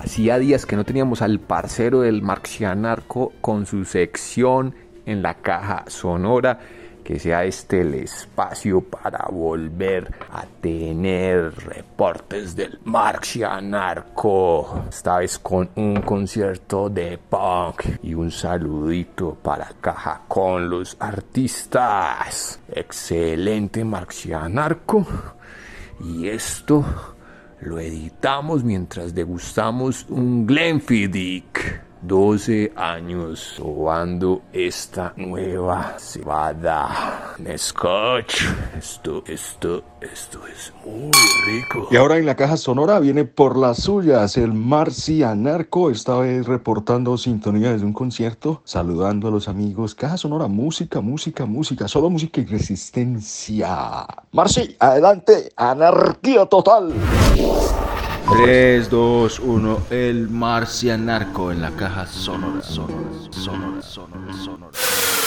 hacía 0.00 0.40
días 0.40 0.66
que 0.66 0.74
no 0.74 0.82
teníamos 0.82 1.22
al 1.22 1.38
parcero 1.38 2.00
del 2.00 2.20
Marxianarco 2.20 3.32
con 3.40 3.64
su 3.64 3.84
sección 3.84 4.74
en 5.06 5.22
la 5.22 5.34
caja 5.34 5.84
sonora. 5.86 6.58
Que 7.04 7.18
sea 7.18 7.44
este 7.44 7.82
el 7.82 7.94
espacio 7.94 8.80
para 8.80 9.28
volver 9.30 10.10
a 10.32 10.46
tener 10.62 11.54
reportes 11.54 12.56
del 12.56 12.80
Marxianarco. 12.84 14.86
Esta 14.88 15.18
vez 15.18 15.38
con 15.38 15.68
un 15.76 16.00
concierto 16.00 16.88
de 16.88 17.18
punk 17.18 17.98
y 18.02 18.14
un 18.14 18.30
saludito 18.30 19.34
para 19.34 19.70
caja 19.82 20.22
con 20.26 20.70
los 20.70 20.96
artistas. 20.98 22.58
Excelente 22.68 23.84
Marxianarco. 23.84 25.06
Y 26.00 26.28
esto 26.28 26.84
lo 27.60 27.78
editamos 27.78 28.64
mientras 28.64 29.14
degustamos 29.14 30.06
un 30.08 30.46
Glenfiddich. 30.46 31.82
12 32.06 32.72
años 32.76 33.54
probando 33.56 34.42
esta 34.52 35.14
nueva 35.16 35.94
cebada. 35.98 37.34
Scotch. 37.56 38.42
Esto, 38.76 39.24
esto, 39.26 39.82
esto 40.02 40.40
es 40.46 40.72
muy 40.84 41.10
rico. 41.46 41.88
Y 41.90 41.96
ahora 41.96 42.18
en 42.18 42.26
la 42.26 42.36
caja 42.36 42.58
sonora 42.58 43.00
viene 43.00 43.24
por 43.24 43.56
las 43.56 43.84
suyas 43.84 44.36
el 44.36 44.52
Marcianarco, 44.52 45.90
esta 45.90 46.18
vez 46.18 46.46
reportando 46.46 47.16
sintonía 47.16 47.72
desde 47.72 47.86
un 47.86 47.94
concierto, 47.94 48.60
saludando 48.64 49.28
a 49.28 49.30
los 49.30 49.48
amigos. 49.48 49.94
Caja 49.94 50.18
sonora, 50.18 50.46
música, 50.46 51.00
música, 51.00 51.46
música, 51.46 51.88
solo 51.88 52.10
música 52.10 52.42
y 52.42 52.44
resistencia. 52.44 54.06
Marci, 54.32 54.76
adelante, 54.78 55.52
anarquía 55.56 56.44
total. 56.44 56.92
3, 58.28 58.88
2, 58.88 59.38
1, 59.40 59.78
el 59.90 60.28
marcianarco 60.30 61.52
en 61.52 61.60
la 61.60 61.70
caja 61.72 62.06
sonora, 62.06 62.62
sonora, 62.62 63.10
sonora, 63.30 63.82
sonora, 63.82 64.32
sonora. 64.32 65.23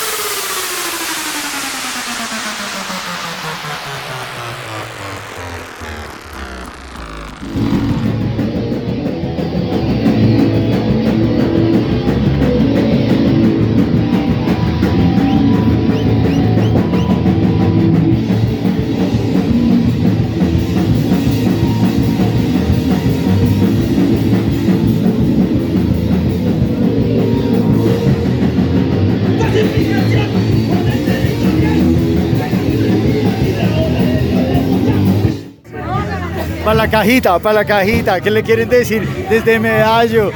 Para 36.68 36.80
la 36.80 36.90
cajita, 36.90 37.40
para 37.40 37.54
la 37.54 37.66
cajita. 37.66 38.20
¿Qué 38.20 38.30
le 38.30 38.44
quieren 38.44 38.68
decir 38.68 39.08
desde 39.30 39.58
Medallo? 39.58 40.34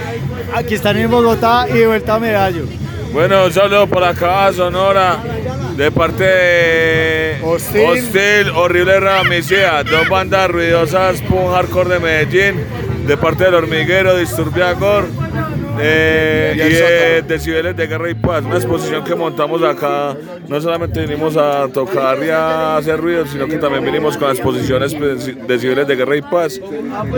Aquí 0.56 0.76
están 0.76 0.96
en 0.96 1.12
Bogotá 1.12 1.68
y 1.68 1.74
de 1.74 1.88
vuelta 1.88 2.16
a 2.16 2.20
Medallo. 2.20 2.64
Bueno, 3.12 3.48
un 3.48 3.52
saludo 3.52 3.86
por 3.88 4.02
acá 4.02 4.54
Sonora, 4.54 5.18
de 5.76 5.92
parte 5.92 6.24
de 6.24 7.42
Hostil. 7.44 8.50
Horrible 8.56 9.02
Ramicea, 9.02 9.84
dos 9.84 10.08
bandas 10.08 10.50
ruidosas, 10.50 11.22
punk 11.24 11.52
hardcore 11.52 11.96
de 11.96 12.00
Medellín, 12.00 12.66
de 13.06 13.18
parte 13.18 13.44
del 13.44 13.56
Hormiguero, 13.56 14.16
Disturbia 14.16 14.72
Gore, 14.72 15.08
eh, 15.80 16.54
Y 16.56 16.60
y, 16.60 16.64
el 16.64 16.72
de 16.72 17.22
Decibeles 17.22 17.76
de 17.76 17.88
Guerra 17.88 18.10
y 18.10 18.14
Paz, 18.14 18.44
una 18.46 18.56
exposición 18.56 19.04
que 19.04 19.16
montamos 19.16 19.64
acá, 19.64 20.16
no 20.48 20.60
solamente 20.60 21.02
vinimos 21.02 21.38
a 21.38 21.68
tocar 21.68 22.18
y 22.24 22.30
a 22.30 22.78
hacer 22.78 23.00
ruido, 23.00 23.26
sino 23.26 23.48
que 23.48 23.58
también 23.58 23.86
vinimos 23.86 24.18
con 24.18 24.30
exposiciones 24.30 24.94
pues, 24.94 25.26
Decibeles 25.48 25.88
de 25.88 25.96
Guerra 25.96 26.18
y 26.18 26.22
Paz, 26.22 26.60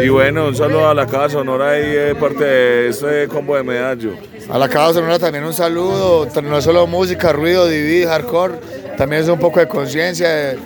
y 0.04 0.10
bueno, 0.10 0.48
un 0.48 0.56
saludo 0.56 0.90
a 0.90 0.94
la 0.94 1.06
Casa 1.06 1.30
Sonora 1.30 1.80
y 1.80 1.86
de 1.92 2.16
parte 2.16 2.44
de 2.44 2.90
este 2.90 3.28
combo 3.28 3.56
de 3.56 3.64
Medallo. 3.64 4.14
A 4.50 4.58
la 4.58 4.68
Caja 4.68 4.94
Sonora 4.94 5.20
también 5.20 5.44
un 5.46 5.54
saludo, 5.54 6.28
no 6.44 6.62
solo 6.62 6.86
música, 6.86 7.32
ruido, 7.32 7.68
divid, 7.68 8.08
hardcore, 8.08 8.56
también 8.98 9.24
es 9.24 9.30
un 9.30 9.40
poco 9.40 9.60
de 9.60 9.68
conciencia, 9.68 10.30
de, 10.30 10.58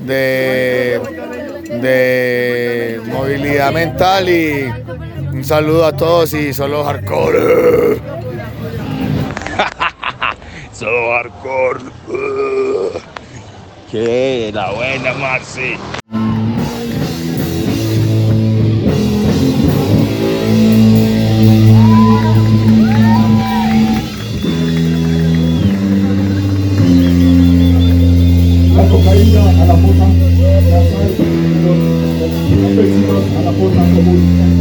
de, 0.00 1.00
de 1.80 3.00
movilidad 3.06 3.72
mental 3.72 4.28
y 4.28 4.70
un 5.32 5.44
saludo 5.44 5.84
a 5.86 5.96
todos 5.96 6.32
y 6.34 6.52
solo 6.52 6.84
hardcore. 6.84 8.00
Solo 10.72 11.12
hardcore. 11.12 11.80
Que 13.90 14.50
la 14.54 14.72
buena, 14.72 15.12
Marci. 15.14 15.74
La 28.74 28.88
cocaína 28.88 29.50
a 29.50 29.64
la 29.66 29.76
fosa, 29.76 30.06
la 30.70 30.80
sal, 30.90 31.12
los 33.06 33.24
a 33.36 33.42
la 33.42 33.52
fosa 33.52 33.80
común. 33.94 34.59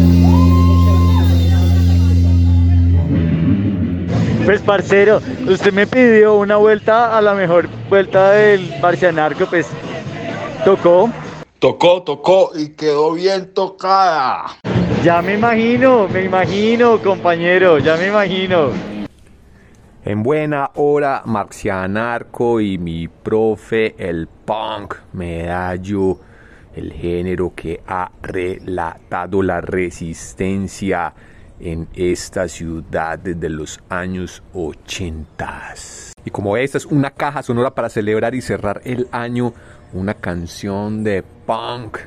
Pues 4.50 4.64
parcero, 4.64 5.22
usted 5.48 5.72
me 5.72 5.86
pidió 5.86 6.34
una 6.34 6.56
vuelta 6.56 7.16
a 7.16 7.22
la 7.22 7.36
mejor 7.36 7.70
vuelta 7.88 8.32
del 8.32 8.74
Barcianarco, 8.82 9.46
pues 9.46 9.68
tocó. 10.66 11.08
Tocó, 11.60 12.02
tocó 12.02 12.50
y 12.56 12.70
quedó 12.70 13.14
bien 13.14 13.54
tocada. 13.54 14.58
Ya 15.04 15.22
me 15.22 15.36
imagino, 15.36 16.08
me 16.08 16.24
imagino, 16.24 17.00
compañero, 17.00 17.78
ya 17.78 17.96
me 17.96 18.08
imagino. 18.08 18.72
En 20.04 20.24
buena 20.24 20.72
hora, 20.74 21.22
Marcianarco 21.26 22.60
y 22.60 22.80
mi 22.80 23.08
profe, 23.08 23.94
el 24.00 24.28
punk 24.46 24.96
medallo, 25.14 26.18
el 26.74 26.92
género 26.94 27.54
que 27.56 27.84
ha 27.86 28.10
relatado 28.24 29.44
la 29.44 29.62
resistencia 29.62 31.14
en 31.60 31.88
esta 31.94 32.48
ciudad 32.48 33.20
desde 33.20 33.50
los 33.50 33.80
años 33.90 34.44
80. 34.54 35.74
Y 36.26 36.30
como 36.32 36.58
esta 36.58 36.78
es 36.78 36.86
una 36.86 37.12
caja 37.12 37.44
sonora 37.44 37.74
para 37.74 37.90
celebrar 37.90 38.36
y 38.36 38.42
cerrar 38.42 38.82
el 38.84 39.08
año, 39.12 39.54
una 39.94 40.14
canción 40.14 41.04
de 41.04 41.24
punk, 41.46 42.00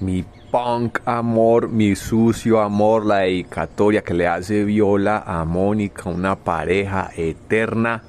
mi 0.00 0.24
punk 0.50 1.00
amor, 1.04 1.68
mi 1.68 1.96
sucio 1.96 2.60
amor, 2.60 3.04
la 3.04 3.18
dedicatoria 3.18 4.02
que 4.02 4.14
le 4.14 4.26
hace 4.26 4.64
Viola 4.64 5.22
a 5.26 5.44
Mónica, 5.44 6.08
una 6.10 6.36
pareja 6.36 7.10
eterna, 7.16 8.02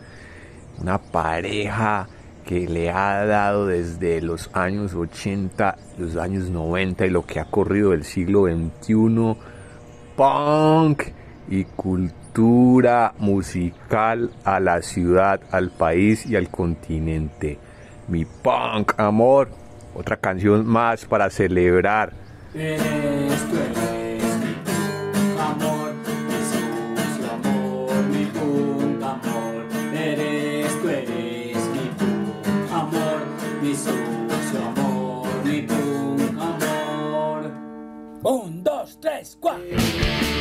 una 0.79 0.97
pareja 0.97 2.07
que 2.45 2.67
le 2.67 2.89
ha 2.89 3.25
dado 3.25 3.67
desde 3.67 4.21
los 4.21 4.49
años 4.53 4.95
80, 4.95 5.77
los 5.99 6.15
años 6.15 6.49
90 6.49 7.05
y 7.05 7.09
lo 7.09 7.25
que 7.25 7.39
ha 7.39 7.45
corrido 7.45 7.93
el 7.93 8.03
siglo 8.03 8.45
XXI, 8.45 9.35
punk 10.19 11.03
y 11.47 11.63
cultura 11.63 13.13
musical 13.19 14.31
a 14.43 14.59
la 14.59 14.81
ciudad, 14.81 15.39
al 15.49 15.69
país 15.69 16.25
y 16.25 16.35
al 16.35 16.49
continente. 16.49 17.57
Mi 18.09 18.25
punk 18.25 18.99
amor, 18.99 19.47
otra 19.95 20.17
canción 20.17 20.67
más 20.67 21.05
para 21.05 21.29
celebrar. 21.29 22.11
Eres 22.53 23.39
tú 23.49 23.55
mi 23.55 24.19
amor, 25.39 25.93
amor, 27.31 28.03
mi 28.11 28.25
amor. 29.01 29.65
Eres 29.93 30.81
tú 30.81 30.89
mi 33.61 34.08
Un, 38.23 38.63
dos, 38.63 38.99
tres, 38.99 39.37
cuatro. 39.39 40.38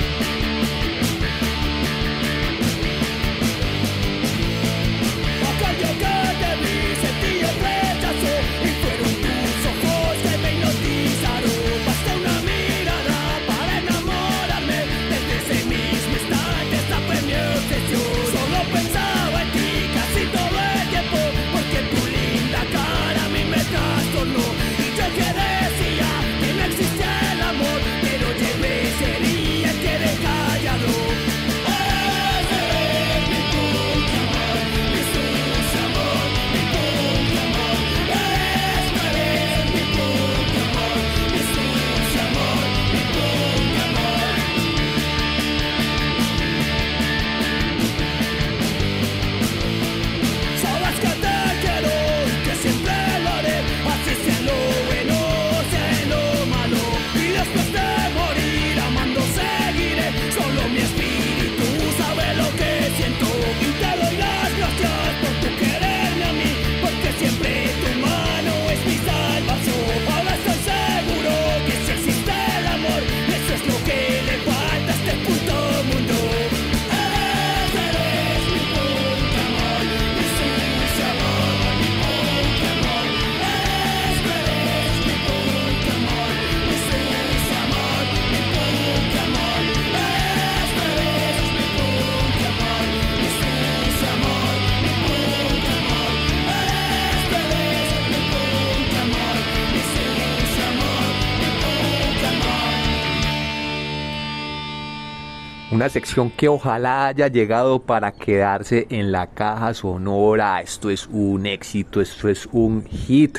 Sección 105.88 106.30
que 106.30 106.48
ojalá 106.48 107.06
haya 107.06 107.28
llegado 107.28 107.80
para 107.80 108.12
quedarse 108.12 108.86
en 108.90 109.10
la 109.10 109.28
caja 109.28 109.72
sonora. 109.72 110.60
Esto 110.60 110.90
es 110.90 111.06
un 111.06 111.46
éxito, 111.46 112.00
esto 112.00 112.28
es 112.28 112.46
un 112.52 112.84
hit. 112.84 113.38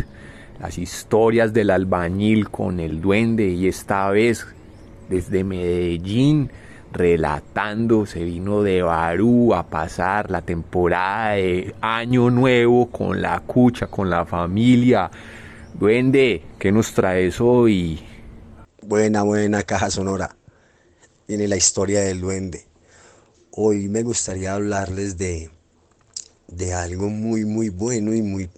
Las 0.60 0.78
historias 0.78 1.54
del 1.54 1.70
albañil 1.70 2.50
con 2.50 2.80
el 2.80 3.02
duende 3.02 3.48
y 3.48 3.68
esta 3.68 4.10
vez 4.10 4.48
desde 5.10 5.44
Medellín 5.44 6.50
relatando, 6.92 8.06
se 8.06 8.24
vino 8.24 8.64
de 8.64 8.82
Barú 8.82 9.54
a 9.54 9.70
pasar 9.70 10.32
la 10.32 10.42
temporada 10.42 11.34
de 11.34 11.76
Año 11.82 12.30
Nuevo 12.30 12.90
con 12.90 13.22
la 13.22 13.40
cucha, 13.42 13.88
con 13.88 14.10
la 14.10 14.26
familia. 14.26 15.10
Duende, 15.74 16.44
¿qué 16.58 16.72
nos 16.72 16.94
traes 16.94 17.40
hoy? 17.40 18.00
Buena, 18.82 19.22
buena 19.24 19.62
caja 19.64 19.92
sonora. 19.92 20.39
Viene 21.30 21.48
la 21.48 21.58
historia 21.58 22.02
del 22.02 22.22
duende. 22.22 22.66
Hoy 23.52 23.88
me 23.88 24.02
gustaría 24.02 24.56
hablarles 24.56 25.20
de, 25.20 25.52
de 26.48 26.74
algo 26.74 27.08
muy, 27.10 27.46
muy 27.46 27.70
bueno 27.70 28.16
y 28.16 28.24
muy 28.24 28.50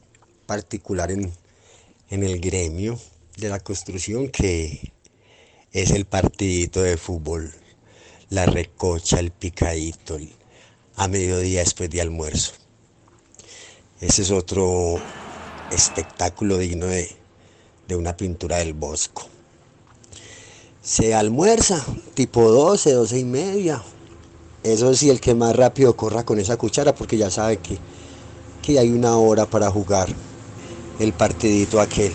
particular 0.45 1.11
en, 1.11 1.33
en 2.09 2.23
el 2.23 2.39
gremio 2.39 2.97
de 3.35 3.49
la 3.49 3.59
construcción 3.59 4.29
que 4.29 4.93
es 5.73 5.91
el 5.91 6.05
partidito 6.05 6.81
de 6.81 6.95
fútbol, 6.95 7.51
la 8.29 8.45
recocha, 8.45 9.19
el 9.19 9.31
picadito, 9.31 10.15
el- 10.15 10.31
a 10.95 11.09
mediodía 11.09 11.59
después 11.59 11.89
de 11.89 11.99
almuerzo. 11.99 12.53
Ese 13.99 14.21
es 14.21 14.31
otro 14.31 14.95
espectáculo 15.73 16.57
digno 16.57 16.85
de, 16.85 17.09
de 17.89 17.97
una 17.97 18.15
pintura 18.15 18.59
del 18.59 18.71
Bosco. 18.71 19.27
Se 20.83 21.13
almuerza 21.13 21.79
tipo 22.15 22.51
12, 22.51 22.93
12 22.93 23.19
y 23.19 23.23
media. 23.23 23.83
Eso 24.63 24.91
sí, 24.95 25.11
el 25.11 25.21
que 25.21 25.35
más 25.35 25.55
rápido 25.55 25.95
corra 25.95 26.25
con 26.25 26.39
esa 26.39 26.57
cuchara 26.57 26.95
porque 26.95 27.17
ya 27.17 27.29
sabe 27.29 27.57
que, 27.57 27.77
que 28.63 28.79
hay 28.79 28.89
una 28.89 29.15
hora 29.15 29.45
para 29.45 29.69
jugar 29.69 30.07
el 30.97 31.13
partidito 31.13 31.79
aquel. 31.79 32.11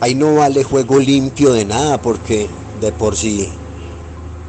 Ahí 0.00 0.14
no 0.14 0.36
vale 0.36 0.62
juego 0.62 1.00
limpio 1.00 1.52
de 1.52 1.64
nada 1.64 2.00
porque 2.00 2.48
de 2.80 2.92
por 2.92 3.16
sí 3.16 3.48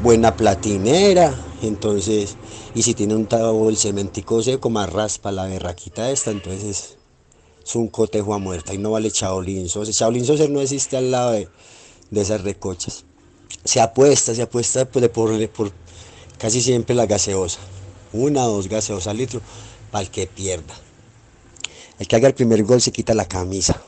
buena 0.01 0.35
platinera, 0.35 1.33
entonces, 1.61 2.37
y 2.73 2.83
si 2.83 2.93
tiene 2.93 3.15
un 3.15 3.25
tabo 3.25 3.69
el 3.69 3.77
cementico 3.77 4.41
seco 4.41 4.69
más 4.69 4.91
raspa 4.91 5.31
la 5.31 5.45
berraquita 5.45 6.09
esta, 6.11 6.31
entonces 6.31 6.95
es, 7.65 7.75
un 7.75 7.87
cotejo 7.87 8.33
a 8.33 8.39
muerta 8.39 8.73
y 8.73 8.79
no 8.79 8.91
vale 8.91 9.11
Shaolin 9.13 9.69
Saucer. 9.69 9.93
Shaolin 9.93 10.25
Saucer 10.25 10.49
no 10.49 10.59
existe 10.59 10.97
al 10.97 11.11
lado 11.11 11.31
de, 11.33 11.47
de 12.09 12.21
esas 12.21 12.41
recochas. 12.41 13.05
Se 13.63 13.79
apuesta, 13.79 14.33
se 14.33 14.41
apuesta 14.41 14.85
pues, 14.85 15.03
de 15.03 15.09
por, 15.09 15.49
por 15.49 15.71
casi 16.39 16.61
siempre 16.61 16.95
la 16.95 17.05
gaseosa. 17.05 17.59
Una 18.11 18.45
o 18.45 18.53
dos 18.55 18.69
gaseosas 18.69 19.07
al 19.07 19.17
litro 19.17 19.41
para 19.91 20.03
el 20.03 20.09
que 20.09 20.25
pierda. 20.25 20.73
El 21.99 22.07
que 22.07 22.15
haga 22.15 22.27
el 22.27 22.33
primer 22.33 22.63
gol 22.63 22.81
se 22.81 22.91
quita 22.91 23.13
la 23.13 23.27
camisa. 23.27 23.79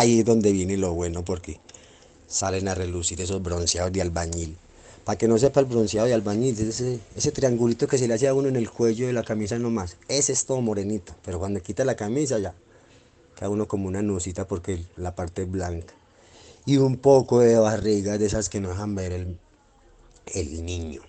Ahí 0.00 0.20
es 0.20 0.24
donde 0.24 0.50
viene 0.50 0.78
lo 0.78 0.94
bueno 0.94 1.22
porque 1.26 1.60
salen 2.26 2.68
a 2.68 2.74
relucir 2.74 3.20
esos 3.20 3.42
bronceados 3.42 3.92
de 3.92 4.00
albañil. 4.00 4.56
Para 5.04 5.18
que 5.18 5.28
no 5.28 5.36
sepa 5.36 5.60
el 5.60 5.66
bronceado 5.66 6.06
de 6.06 6.14
albañil, 6.14 6.54
es 6.54 6.80
ese, 6.80 7.00
ese 7.14 7.32
triangulito 7.32 7.86
que 7.86 7.98
se 7.98 8.08
le 8.08 8.14
hace 8.14 8.26
a 8.26 8.32
uno 8.32 8.48
en 8.48 8.56
el 8.56 8.70
cuello 8.70 9.08
de 9.08 9.12
la 9.12 9.24
camisa 9.24 9.58
nomás. 9.58 9.98
Ese 10.08 10.32
es 10.32 10.46
todo 10.46 10.62
morenito, 10.62 11.14
pero 11.22 11.38
cuando 11.38 11.60
quita 11.60 11.84
la 11.84 11.96
camisa 11.96 12.38
ya 12.38 12.54
queda 13.36 13.50
uno 13.50 13.68
como 13.68 13.88
una 13.88 14.00
nucita 14.00 14.46
porque 14.46 14.82
la 14.96 15.14
parte 15.14 15.42
es 15.42 15.50
blanca. 15.50 15.92
Y 16.64 16.78
un 16.78 16.96
poco 16.96 17.40
de 17.40 17.58
barriga 17.58 18.16
de 18.16 18.24
esas 18.24 18.48
que 18.48 18.58
no 18.58 18.70
dejan 18.70 18.94
ver 18.94 19.12
el, 19.12 19.38
el 20.32 20.64
niño. 20.64 21.02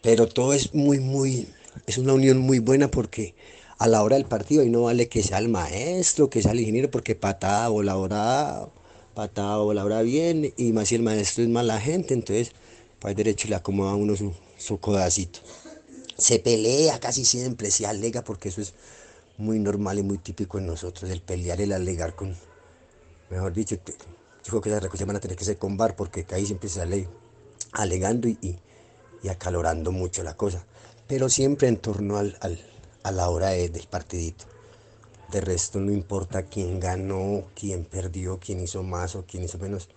Pero 0.00 0.28
todo 0.28 0.54
es 0.54 0.72
muy, 0.72 0.98
muy, 0.98 1.46
es 1.86 1.98
una 1.98 2.14
unión 2.14 2.38
muy 2.38 2.58
buena 2.58 2.90
porque 2.90 3.34
a 3.78 3.88
la 3.88 4.02
hora 4.02 4.16
del 4.16 4.24
partido 4.26 4.62
ahí 4.62 4.70
no 4.70 4.82
vale 4.82 5.08
que 5.08 5.22
sea 5.22 5.38
el 5.38 5.48
maestro, 5.48 6.30
que 6.30 6.42
sea 6.42 6.52
el 6.52 6.60
ingeniero, 6.60 6.90
porque 6.90 7.14
patada 7.14 7.68
voladora, 7.68 8.68
patada 9.14 9.58
voladora 9.58 10.02
bien, 10.02 10.52
y 10.56 10.72
más 10.72 10.88
si 10.88 10.96
el 10.96 11.02
maestro 11.02 11.44
es 11.44 11.48
mala 11.50 11.80
gente, 11.80 12.14
entonces 12.14 12.52
para 13.00 13.10
el 13.12 13.16
derecho 13.16 13.48
le 13.48 13.54
acomoda 13.54 13.94
uno 13.94 14.16
su, 14.16 14.32
su 14.56 14.78
codacito. 14.80 15.40
Se 16.16 16.38
pelea 16.40 16.98
casi 17.00 17.24
siempre, 17.24 17.70
se 17.70 17.86
alega, 17.86 18.22
porque 18.24 18.48
eso 18.48 18.60
es 18.60 18.74
muy 19.38 19.58
normal 19.60 19.98
y 19.98 20.02
muy 20.02 20.18
típico 20.18 20.58
en 20.58 20.66
nosotros, 20.66 21.10
el 21.10 21.20
pelear, 21.22 21.60
el 21.60 21.72
alegar 21.72 22.16
con, 22.16 22.34
mejor 23.30 23.52
dicho, 23.52 23.76
yo 23.76 24.50
creo 24.50 24.60
que 24.60 24.70
las 24.70 24.82
recogidas 24.82 25.06
van 25.06 25.16
a 25.16 25.20
tener 25.20 25.36
que 25.36 25.44
ser 25.44 25.58
con 25.58 25.76
bar, 25.76 25.94
porque 25.96 26.26
ahí 26.32 26.46
siempre 26.46 26.68
se 26.68 26.76
sale 26.80 27.08
alegando 27.72 28.28
y, 28.28 28.38
y- 28.42 28.58
y 29.22 29.28
acalorando 29.28 29.92
mucho 29.92 30.22
la 30.22 30.36
cosa, 30.36 30.64
pero 31.08 31.28
siempre 31.28 31.68
en 31.68 31.76
torno 31.76 32.18
al- 32.18 32.38
a 33.08 33.12
la 33.12 33.30
hora 33.30 33.48
de- 33.48 33.68
del 33.70 33.86
partidito. 33.86 34.44
De 35.32 35.40
resto 35.40 35.78
no 35.78 35.92
importa 35.92 36.44
quién 36.44 36.78
ganó, 36.80 37.44
quién 37.54 37.84
perdió, 37.84 38.38
quién 38.38 38.60
hizo 38.60 38.82
más 38.82 39.14
o 39.14 39.24
quién 39.26 39.44
hizo 39.44 39.58
menos. 39.58 39.88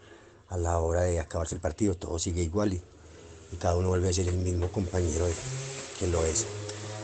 A 0.49 0.57
la 0.57 0.79
hora 0.79 1.03
de 1.03 1.19
acabarse 1.19 1.55
el 1.55 1.61
partido 1.61 1.95
todo 1.95 2.19
sigue 2.19 2.41
igual 2.41 2.73
y, 2.73 2.81
cada 3.59 3.75
uno 3.75 3.89
vuelve 3.89 4.09
a 4.09 4.13
ser 4.13 4.27
el 4.29 4.37
mismo 4.37 4.71
compañero 4.71 5.25
que 5.99 6.07
lo 6.07 6.25
es. 6.25 6.45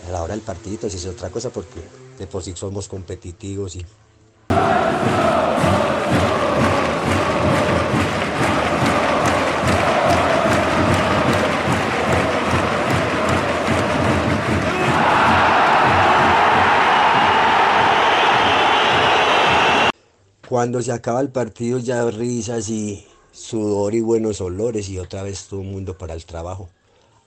A 0.07 0.11
la 0.11 0.23
hora 0.23 0.33
del 0.33 0.43
partidito 0.43 0.89
sí 0.89 0.97
es 0.97 1.05
otra 1.05 1.29
cosa 1.29 1.49
porque 1.49 1.81
de 2.17 2.25
por 2.27 2.41
sí 2.41 2.53
somos 2.55 2.87
competitivos 2.87 3.75
y 3.75 3.85
Cuando 20.47 20.81
se 20.81 20.93
acaba 20.93 21.19
el 21.19 21.29
partido 21.29 21.77
ya 21.77 22.09
risas 22.09 22.69
y 22.69 23.05
sudor 23.33 23.93
y 23.95 23.99
buenos 23.99 24.39
olores 24.39 24.87
y 24.87 24.97
otra 24.97 25.21
vez 25.21 25.47
todo 25.49 25.59
el 25.59 25.67
mundo 25.67 25.97
para 25.97 26.13
el 26.13 26.23
trabajo. 26.23 26.69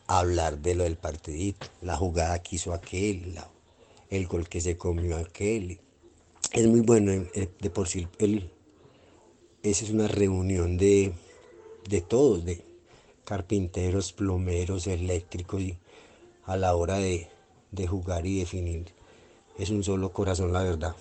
Hablar 0.06 0.56
de 0.60 0.74
lo 0.74 0.84
del 0.84 0.96
partidito, 0.96 1.66
la 1.82 1.98
jugada 1.98 2.42
que 2.42 2.56
hizo 2.56 2.72
aquel, 2.72 3.34
el 4.08 4.26
gol 4.26 4.48
que 4.48 4.62
se 4.62 4.78
comió 4.78 5.18
aquel. 5.18 5.80
Es 6.52 6.66
muy 6.66 6.80
bueno, 6.80 7.12
eh, 7.12 7.30
eh, 7.34 7.50
de 7.60 7.68
por 7.68 7.88
sí, 7.88 8.08
esa 9.62 9.84
es 9.84 9.90
una 9.90 10.08
reunión 10.08 10.78
de, 10.78 11.12
de 11.90 12.00
todos, 12.00 12.46
de 12.46 12.64
carpinteros, 13.26 14.14
plomeros, 14.14 14.86
eléctricos, 14.86 15.60
y 15.60 15.76
a 16.46 16.56
la 16.56 16.74
hora 16.74 16.96
de, 16.96 17.28
de 17.70 17.86
jugar 17.86 18.24
y 18.24 18.38
definir. 18.38 18.86
Es 19.58 19.68
un 19.68 19.84
solo 19.84 20.10
corazón, 20.10 20.54
la 20.54 20.62
verdad 20.62 20.96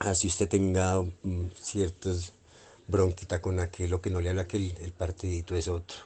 así 0.00 0.28
usted 0.28 0.48
tenga 0.48 1.00
mm, 1.00 1.50
ciertos 1.60 2.32
con 3.40 3.60
aquel 3.60 3.94
o 3.94 4.00
que 4.00 4.10
no 4.10 4.20
le 4.20 4.30
habla 4.30 4.42
aquel, 4.42 4.74
el 4.80 4.92
partidito 4.92 5.54
es 5.56 5.68
otro. 5.68 5.96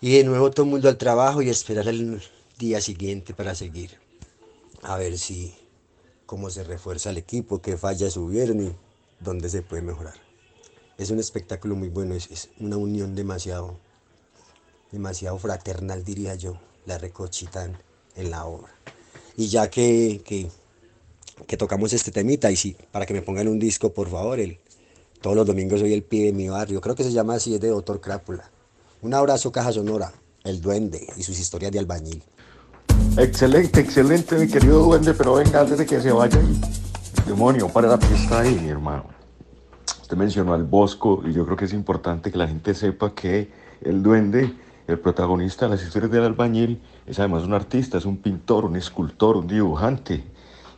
Y 0.00 0.16
de 0.16 0.24
nuevo 0.24 0.50
todo 0.50 0.64
el 0.64 0.70
mundo 0.70 0.88
al 0.88 0.98
trabajo 0.98 1.42
y 1.42 1.48
esperar 1.48 1.88
el 1.88 2.22
día 2.58 2.80
siguiente 2.80 3.34
para 3.34 3.54
seguir. 3.54 3.98
A 4.82 4.96
ver 4.96 5.18
si 5.18 5.54
cómo 6.26 6.50
se 6.50 6.64
refuerza 6.64 7.10
el 7.10 7.18
equipo, 7.18 7.60
qué 7.60 7.76
fallas 7.76 8.16
hubieron 8.16 8.60
y 8.60 8.76
dónde 9.20 9.48
se 9.48 9.62
puede 9.62 9.82
mejorar. 9.82 10.14
Es 10.98 11.10
un 11.10 11.18
espectáculo 11.18 11.74
muy 11.74 11.88
bueno, 11.88 12.14
es, 12.14 12.50
una 12.60 12.76
unión 12.76 13.14
demasiado, 13.14 13.78
demasiado 14.92 15.38
fraternal 15.38 16.04
diría 16.04 16.34
yo, 16.34 16.58
la 16.86 16.98
recochita 16.98 17.64
en, 17.64 17.76
en 18.14 18.30
la 18.30 18.44
obra. 18.44 18.72
Y 19.36 19.48
ya 19.48 19.68
que, 19.68 20.22
que 20.24 20.48
que 21.46 21.56
tocamos 21.56 21.92
este 21.92 22.10
temita 22.10 22.50
y 22.50 22.56
sí, 22.56 22.76
para 22.92 23.06
que 23.06 23.14
me 23.14 23.22
pongan 23.22 23.48
un 23.48 23.58
disco, 23.58 23.92
por 23.92 24.08
favor. 24.08 24.38
El, 24.38 24.58
todos 25.20 25.36
los 25.36 25.46
domingos 25.46 25.80
soy 25.80 25.92
el 25.92 26.02
pibe 26.02 26.26
de 26.26 26.32
mi 26.32 26.48
barrio. 26.48 26.80
Creo 26.80 26.94
que 26.94 27.04
se 27.04 27.12
llama 27.12 27.34
así, 27.34 27.54
es 27.54 27.60
de 27.60 27.68
Doctor 27.68 28.00
Crápula. 28.00 28.50
Un 29.02 29.14
abrazo, 29.14 29.52
Caja 29.52 29.72
Sonora, 29.72 30.12
el 30.44 30.60
duende 30.60 31.06
y 31.16 31.22
sus 31.22 31.38
historias 31.38 31.72
de 31.72 31.78
albañil. 31.78 32.22
Excelente, 33.16 33.80
excelente, 33.80 34.36
mi 34.36 34.48
querido 34.48 34.82
duende, 34.82 35.14
pero 35.14 35.34
venga, 35.34 35.60
antes 35.60 35.78
de 35.78 35.86
que 35.86 36.00
se 36.00 36.10
vaya 36.10 36.40
demonio, 37.26 37.68
para 37.68 37.88
la 37.88 37.98
fiesta 37.98 38.40
ahí, 38.40 38.58
mi 38.60 38.68
hermano. 38.68 39.06
Usted 40.02 40.16
mencionó 40.16 40.52
al 40.52 40.64
Bosco 40.64 41.22
y 41.26 41.32
yo 41.32 41.44
creo 41.44 41.56
que 41.56 41.64
es 41.64 41.72
importante 41.72 42.30
que 42.30 42.38
la 42.38 42.46
gente 42.46 42.74
sepa 42.74 43.14
que 43.14 43.50
el 43.80 44.02
duende, 44.02 44.52
el 44.86 44.98
protagonista 44.98 45.66
de 45.66 45.76
las 45.76 45.82
historias 45.82 46.10
del 46.10 46.24
albañil, 46.24 46.82
es 47.06 47.18
además 47.18 47.44
un 47.44 47.54
artista, 47.54 47.98
es 47.98 48.04
un 48.04 48.18
pintor, 48.18 48.66
un 48.66 48.76
escultor, 48.76 49.36
un 49.36 49.46
dibujante. 49.46 50.24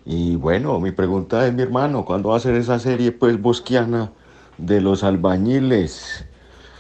Y 0.09 0.37
bueno, 0.37 0.79
mi 0.79 0.93
pregunta 0.93 1.45
es, 1.49 1.53
mi 1.53 1.63
hermano, 1.63 2.05
¿cuándo 2.05 2.29
va 2.29 2.37
a 2.37 2.41
ser 2.41 2.55
esa 2.55 2.79
serie, 2.79 3.11
pues, 3.11 3.43
bosquiana 3.43 4.13
de 4.57 4.81
los 4.81 5.03
albañiles? 5.03 6.25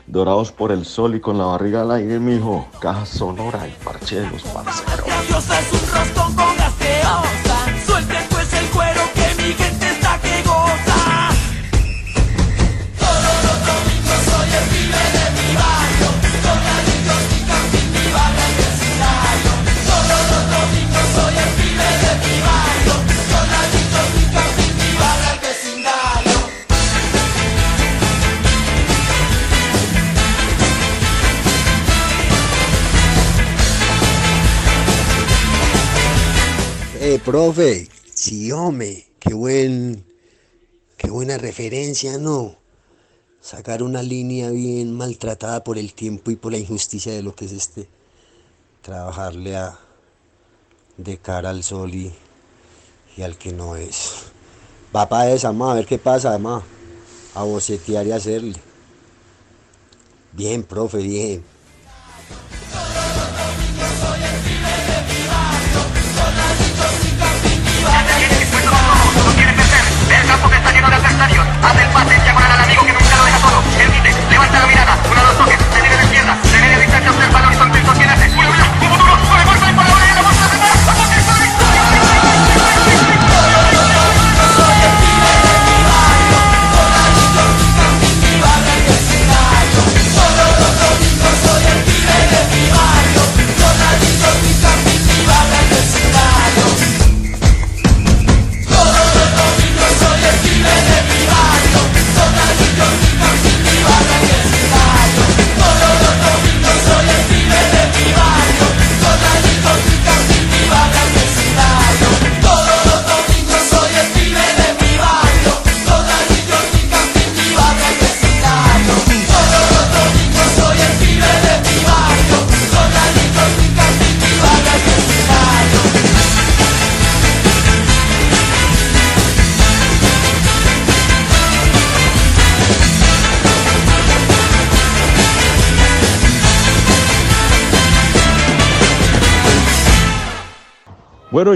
Dorados 0.06 0.52
por 0.52 0.70
el 0.70 0.84
sol 0.84 1.16
y 1.16 1.20
con 1.20 1.36
la 1.36 1.46
barriga 1.46 1.80
al 1.80 1.90
aire, 1.90 2.20
mijo. 2.20 2.68
Caja 2.78 3.04
sonora 3.04 3.66
y 3.66 3.72
parche 3.84 4.20
de 4.20 4.30
los 4.30 4.42
parceros. 4.44 5.08
Profe, 37.26 37.88
sí, 38.14 38.52
hombre, 38.52 39.04
qué 39.18 39.34
buen, 39.34 40.04
qué 40.96 41.10
buena 41.10 41.36
referencia, 41.36 42.18
¿no? 42.18 42.54
Sacar 43.40 43.82
una 43.82 44.00
línea 44.00 44.50
bien 44.50 44.96
maltratada 44.96 45.64
por 45.64 45.76
el 45.76 45.92
tiempo 45.92 46.30
y 46.30 46.36
por 46.36 46.52
la 46.52 46.58
injusticia 46.58 47.12
de 47.12 47.24
lo 47.24 47.34
que 47.34 47.46
es 47.46 47.52
este, 47.52 47.88
trabajarle 48.80 49.56
a, 49.56 49.76
de 50.98 51.18
cara 51.18 51.50
al 51.50 51.64
sol 51.64 51.92
y, 51.96 52.14
al 53.20 53.36
que 53.36 53.52
no 53.52 53.74
es. 53.74 54.26
Va 54.94 55.08
para 55.08 55.32
esa, 55.32 55.50
ma, 55.50 55.72
a 55.72 55.74
ver 55.74 55.86
qué 55.86 55.98
pasa, 55.98 56.38
ma. 56.38 56.62
A 57.34 57.42
bocetear 57.42 58.06
y 58.06 58.12
hacerle. 58.12 58.54
Bien, 60.30 60.62
profe, 60.62 60.98
bien. 60.98 61.42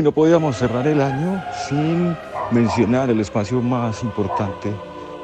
Y 0.01 0.03
no 0.03 0.13
podíamos 0.13 0.57
cerrar 0.57 0.87
el 0.87 1.01
año 1.01 1.43
sin 1.69 2.17
mencionar 2.51 3.11
el 3.11 3.21
espacio 3.21 3.61
más 3.61 4.03
importante 4.03 4.75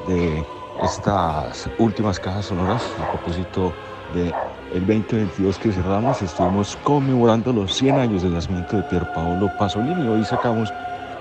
de 0.07 0.45
estas 0.83 1.69
últimas 1.79 2.21
cajas 2.21 2.45
sonoras. 2.47 2.83
A 3.03 3.11
propósito 3.13 3.73
de 4.15 4.27
el 4.75 4.87
2022 4.87 5.59
que 5.59 5.73
cerramos, 5.73 6.21
estuvimos 6.21 6.77
conmemorando 6.85 7.53
los 7.53 7.73
100 7.75 7.99
años 7.99 8.23
del 8.23 8.35
nacimiento 8.35 8.77
de 8.77 8.83
Pierpaolo 8.83 9.51
Pasolini. 9.59 10.07
Hoy 10.09 10.25
sacamos 10.25 10.71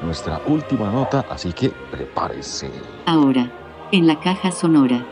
nuestra 0.01 0.41
última 0.47 0.91
nota, 0.91 1.25
así 1.29 1.53
que 1.53 1.71
prepárese. 1.91 2.69
Ahora, 3.05 3.49
en 3.93 4.05
la 4.05 4.19
caja 4.19 4.51
sonora, 4.51 5.05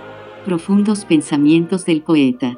profundos 0.43 1.05
pensamientos 1.05 1.85
del 1.85 2.01
poeta 2.01 2.57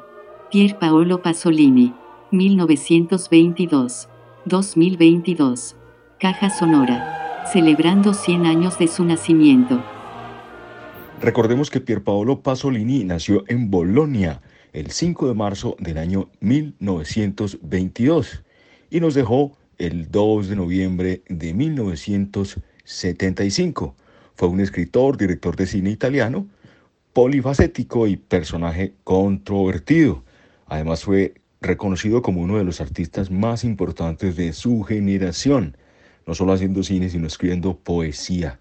Pier 0.50 0.78
Paolo 0.78 1.22
Pasolini, 1.22 1.94
1922. 2.32 4.08
2022. 4.46 5.76
Caja 6.20 6.50
Sonora. 6.50 7.48
Celebrando 7.52 8.14
100 8.14 8.46
años 8.46 8.78
de 8.78 8.86
su 8.86 9.04
nacimiento. 9.04 9.82
Recordemos 11.20 11.68
que 11.68 11.80
Pierpaolo 11.80 12.42
Pasolini 12.42 13.02
nació 13.02 13.42
en 13.48 13.72
Bolonia 13.72 14.40
el 14.72 14.92
5 14.92 15.26
de 15.26 15.34
marzo 15.34 15.74
del 15.80 15.98
año 15.98 16.30
1922 16.38 18.44
y 18.88 19.00
nos 19.00 19.14
dejó 19.14 19.58
el 19.78 20.12
2 20.12 20.48
de 20.48 20.54
noviembre 20.54 21.22
de 21.28 21.52
1975. 21.52 23.96
Fue 24.36 24.46
un 24.46 24.60
escritor, 24.60 25.16
director 25.16 25.56
de 25.56 25.66
cine 25.66 25.90
italiano, 25.90 26.46
polifacético 27.12 28.06
y 28.06 28.16
personaje 28.16 28.94
controvertido. 29.02 30.22
Además 30.68 31.02
fue 31.02 31.34
reconocido 31.66 32.22
como 32.22 32.40
uno 32.40 32.56
de 32.58 32.64
los 32.64 32.80
artistas 32.80 33.30
más 33.30 33.64
importantes 33.64 34.36
de 34.36 34.52
su 34.52 34.82
generación, 34.82 35.76
no 36.26 36.34
solo 36.34 36.52
haciendo 36.52 36.82
cine, 36.82 37.10
sino 37.10 37.26
escribiendo 37.26 37.76
poesía. 37.76 38.58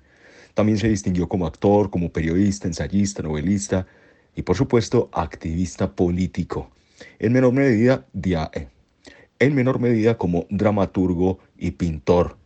También 0.54 0.78
se 0.78 0.90
distinguió 0.90 1.28
como 1.28 1.48
actor, 1.48 1.90
como 1.90 2.12
periodista, 2.12 2.68
ensayista, 2.68 3.24
novelista 3.24 3.88
y 4.36 4.42
por 4.42 4.56
supuesto 4.56 5.10
activista 5.12 5.96
político. 5.96 6.72
En 7.20 7.34
menor 7.34 7.54
medida, 7.54 8.06
eh, 8.54 8.68
en 9.40 9.56
menor 9.56 9.80
medida 9.80 10.18
como 10.18 10.46
dramaturgo 10.50 11.40
y 11.58 11.72
pintor. 11.72 12.38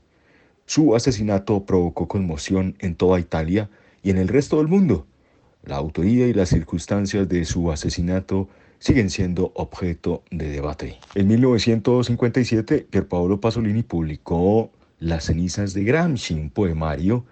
Su 0.66 0.96
asesinato 0.96 1.66
provocó 1.66 2.08
conmoción 2.08 2.76
en 2.80 2.96
toda 2.96 3.20
Italia 3.20 3.70
y 4.04 4.12
en 4.12 4.18
el 4.18 4.28
resto 4.28 4.58
del 4.58 4.68
mundo. 4.68 5.08
La 5.64 5.78
autoría 5.78 6.28
y 6.28 6.34
las 6.34 6.50
circunstancias 6.50 7.28
de 7.28 7.46
su 7.46 7.72
asesinato 7.72 8.50
siguen 8.80 9.10
siendo 9.10 9.52
objeto 9.56 10.24
de 10.32 10.50
debate. 10.50 10.98
En 11.16 11.28
1957, 11.28 12.88
Pierpaolo 12.90 13.40
Pasolini 13.40 13.84
publicó 13.84 14.72
Las 15.00 15.26
cenizas 15.26 15.74
de 15.74 15.84
Gramsci, 15.84 16.34
un 16.34 16.50
poemario 16.50 17.26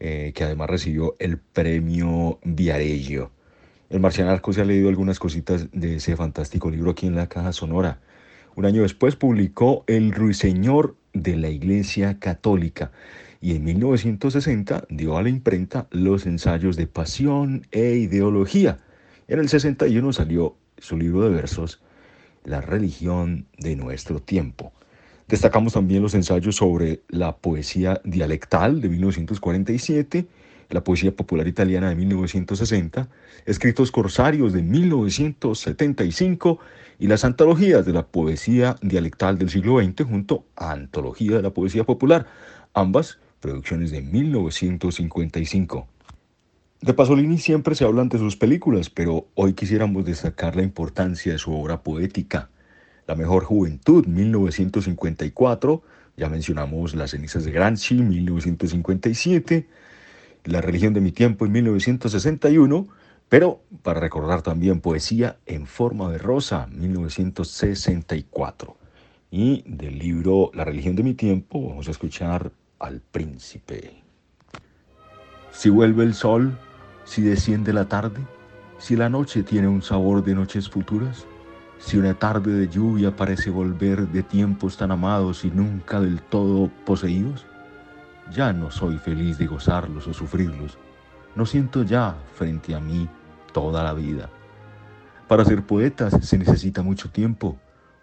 eh, 0.00 0.32
que 0.34 0.44
además 0.44 0.68
recibió 0.70 1.16
el 1.18 1.38
premio 1.38 2.38
Viareggio. 2.42 3.30
El 3.88 4.00
marcianarco 4.00 4.52
se 4.52 4.62
ha 4.62 4.64
leído 4.64 4.88
algunas 4.88 5.18
cositas 5.18 5.68
de 5.72 5.96
ese 5.96 6.16
fantástico 6.16 6.70
libro 6.70 6.90
aquí 6.90 7.06
en 7.06 7.14
la 7.14 7.28
caja 7.28 7.52
sonora. 7.52 8.00
Un 8.56 8.66
año 8.66 8.82
después 8.82 9.16
publicó 9.16 9.84
El 9.86 10.12
Ruiseñor 10.12 10.96
de 11.12 11.36
la 11.36 11.48
Iglesia 11.50 12.18
Católica 12.18 12.90
y 13.40 13.54
en 13.54 13.64
1960 13.64 14.86
dio 14.88 15.16
a 15.16 15.22
la 15.22 15.28
imprenta 15.28 15.86
los 15.90 16.26
ensayos 16.26 16.76
de 16.76 16.86
pasión 16.86 17.66
e 17.70 17.96
ideología. 17.96 18.80
En 19.28 19.38
el 19.38 19.48
61 19.48 20.12
salió 20.12 20.56
su 20.78 20.96
libro 20.96 21.22
de 21.22 21.30
versos 21.30 21.80
La 22.44 22.60
religión 22.60 23.46
de 23.58 23.76
nuestro 23.76 24.20
tiempo. 24.20 24.72
Destacamos 25.28 25.72
también 25.72 26.02
los 26.02 26.14
ensayos 26.14 26.56
sobre 26.56 27.02
la 27.08 27.36
poesía 27.36 28.00
dialectal 28.04 28.80
de 28.80 28.88
1947, 28.88 30.26
la 30.70 30.84
poesía 30.84 31.14
popular 31.14 31.48
italiana 31.48 31.88
de 31.88 31.96
1960, 31.96 33.08
escritos 33.44 33.90
corsarios 33.90 34.52
de 34.52 34.62
1975 34.62 36.60
y 36.98 37.08
las 37.08 37.24
antologías 37.24 37.84
de 37.84 37.92
la 37.92 38.06
poesía 38.06 38.76
dialectal 38.82 39.38
del 39.38 39.50
siglo 39.50 39.80
XX 39.80 40.04
junto 40.04 40.44
a 40.56 40.72
Antología 40.72 41.36
de 41.36 41.42
la 41.42 41.50
Poesía 41.50 41.84
Popular, 41.84 42.26
ambas 42.72 43.18
producciones 43.40 43.90
de 43.90 44.02
1955. 44.02 45.88
De 46.86 46.94
Pasolini 46.94 47.38
siempre 47.38 47.74
se 47.74 47.84
habla 47.84 48.04
de 48.04 48.16
sus 48.16 48.36
películas, 48.36 48.90
pero 48.90 49.26
hoy 49.34 49.54
quisiéramos 49.54 50.04
destacar 50.04 50.54
la 50.54 50.62
importancia 50.62 51.32
de 51.32 51.38
su 51.38 51.52
obra 51.52 51.82
poética. 51.82 52.48
La 53.08 53.16
mejor 53.16 53.42
juventud, 53.42 54.06
1954, 54.06 55.82
ya 56.16 56.28
mencionamos 56.28 56.94
Las 56.94 57.10
cenizas 57.10 57.44
de 57.44 57.50
Gramsci, 57.50 57.96
1957, 57.96 59.66
La 60.44 60.60
religión 60.60 60.94
de 60.94 61.00
mi 61.00 61.10
tiempo 61.10 61.44
en 61.44 61.50
1961, 61.50 62.86
pero 63.28 63.62
para 63.82 63.98
recordar 63.98 64.42
también 64.42 64.80
Poesía 64.80 65.38
en 65.44 65.66
forma 65.66 66.08
de 66.12 66.18
rosa, 66.18 66.68
1964. 66.68 68.76
Y 69.32 69.64
del 69.66 69.98
libro 69.98 70.52
La 70.54 70.62
religión 70.62 70.94
de 70.94 71.02
mi 71.02 71.14
tiempo 71.14 71.68
vamos 71.68 71.88
a 71.88 71.90
escuchar 71.90 72.52
al 72.78 73.00
príncipe. 73.00 74.04
Si 75.50 75.68
vuelve 75.68 76.04
el 76.04 76.14
sol, 76.14 76.56
si 77.06 77.22
desciende 77.22 77.72
la 77.72 77.86
tarde, 77.86 78.20
si 78.76 78.96
la 78.96 79.08
noche 79.08 79.42
tiene 79.42 79.68
un 79.68 79.80
sabor 79.80 80.22
de 80.22 80.34
noches 80.34 80.68
futuras, 80.68 81.24
si 81.78 81.96
una 81.96 82.12
tarde 82.12 82.52
de 82.52 82.68
lluvia 82.68 83.16
parece 83.16 83.48
volver 83.48 84.06
de 84.08 84.22
tiempos 84.22 84.76
tan 84.76 84.90
amados 84.90 85.46
y 85.46 85.50
nunca 85.50 85.98
del 85.98 86.20
todo 86.20 86.70
poseídos, 86.84 87.46
ya 88.30 88.52
no 88.52 88.70
soy 88.70 88.98
feliz 88.98 89.38
de 89.38 89.46
gozarlos 89.46 90.06
o 90.06 90.12
sufrirlos, 90.12 90.76
no 91.34 91.46
siento 91.46 91.82
ya 91.82 92.14
frente 92.34 92.74
a 92.74 92.80
mí 92.80 93.08
toda 93.54 93.82
la 93.82 93.94
vida. 93.94 94.28
Para 95.26 95.46
ser 95.46 95.64
poetas 95.64 96.14
se 96.20 96.36
necesita 96.36 96.82
mucho 96.82 97.08
tiempo, 97.08 97.58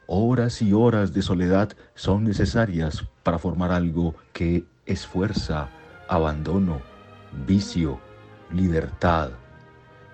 Horas 0.06 0.62
y 0.62 0.74
horas 0.74 1.14
de 1.14 1.22
soledad 1.22 1.72
son 1.96 2.26
necesarias 2.26 3.06
para 3.24 3.40
formar 3.40 3.72
algo 3.72 4.16
que 4.34 4.66
es 4.86 5.08
fuerza, 5.08 5.70
abandono, 6.10 6.82
vicio, 7.48 8.02
libertad, 8.54 9.32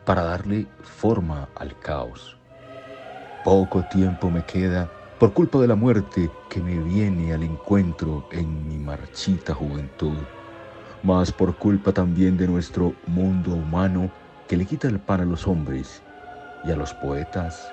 para 0.05 0.23
darle 0.23 0.65
forma 0.81 1.49
al 1.55 1.77
caos. 1.79 2.37
Poco 3.43 3.83
tiempo 3.91 4.29
me 4.29 4.43
queda 4.43 4.89
por 5.19 5.33
culpa 5.33 5.59
de 5.59 5.67
la 5.67 5.75
muerte 5.75 6.29
que 6.49 6.61
me 6.61 6.77
viene 6.79 7.33
al 7.33 7.43
encuentro 7.43 8.27
en 8.31 8.67
mi 8.67 8.77
marchita 8.77 9.53
juventud, 9.53 10.17
mas 11.03 11.31
por 11.31 11.55
culpa 11.57 11.91
también 11.91 12.37
de 12.37 12.47
nuestro 12.47 12.93
mundo 13.05 13.53
humano 13.53 14.09
que 14.47 14.57
le 14.57 14.65
quita 14.65 14.87
el 14.87 14.99
pan 14.99 15.21
a 15.21 15.25
los 15.25 15.47
hombres 15.47 16.01
y 16.63 16.71
a 16.71 16.75
los 16.75 16.93
poetas 16.93 17.71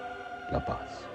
la 0.51 0.65
paz. 0.65 1.07